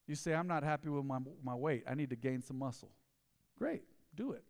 You 0.07 0.14
say, 0.14 0.33
I'm 0.33 0.49
not 0.49 0.62
happy 0.62 0.88
with 0.88 1.05
my, 1.05 1.18
my 1.45 1.55
weight. 1.55 1.85
I 1.87 1.95
need 1.95 2.09
to 2.09 2.16
gain 2.16 2.40
some 2.40 2.59
muscle. 2.59 2.90
Great, 3.59 3.83
do 4.14 4.33
it. 4.33 4.45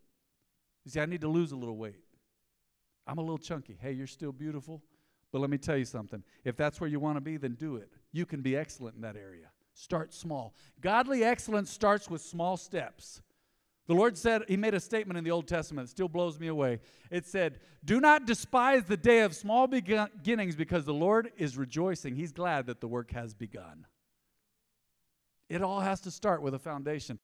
You 0.85 0.93
say, 0.93 1.01
I 1.01 1.07
need 1.07 1.23
to 1.23 1.29
lose 1.29 1.51
a 1.51 1.57
little 1.57 1.77
weight. 1.77 2.05
I'm 3.05 3.19
a 3.19 3.21
little 3.21 3.37
chunky. 3.37 3.77
Hey, 3.83 3.91
you're 3.91 4.07
still 4.07 4.31
beautiful. 4.31 4.81
But 5.33 5.41
let 5.41 5.51
me 5.51 5.59
tell 5.59 5.77
you 5.77 5.87
something. 5.87 6.23
If 6.45 6.57
that's 6.57 6.81
where 6.81 6.89
you 6.89 7.01
want 7.01 7.17
to 7.17 7.21
be, 7.21 7.37
then 7.37 7.55
do 7.55 7.75
it. 7.79 7.89
You 8.13 8.27
can 8.27 8.43
be 8.43 8.57
excellent 8.57 8.95
in 8.95 9.03
that 9.03 9.17
area. 9.17 9.49
Start 9.75 10.15
small. 10.15 10.55
Godly 10.81 11.25
excellence 11.25 11.73
starts 11.73 12.09
with 12.09 12.21
small 12.21 12.57
steps. 12.57 13.23
The 13.93 13.99
Lord 13.99 14.17
said, 14.17 14.45
He 14.49 14.57
made 14.57 14.73
a 14.73 14.81
statement 14.81 15.19
in 15.19 15.25
the 15.25 15.33
Old 15.33 15.47
Testament 15.47 15.87
that 15.87 15.91
still 15.91 16.09
blows 16.09 16.41
me 16.41 16.47
away. 16.47 16.81
It 17.11 17.27
said, 17.27 17.61
Do 17.85 18.01
not 18.01 18.25
despise 18.25 18.85
the 18.85 18.97
day 18.97 19.21
of 19.21 19.35
small 19.35 19.67
beginnings 19.67 20.57
because 20.57 20.87
the 20.87 20.95
Lord 20.95 21.31
is 21.37 21.59
rejoicing. 21.59 22.15
He's 22.15 22.33
glad 22.33 22.65
that 22.69 22.81
the 22.81 22.89
work 22.89 23.11
has 23.11 23.35
begun. 23.35 23.85
It 25.51 25.61
all 25.61 25.81
has 25.81 26.01
to 26.01 26.11
start 26.11 26.41
with 26.41 26.55
a 26.55 26.59
foundation. 26.59 27.19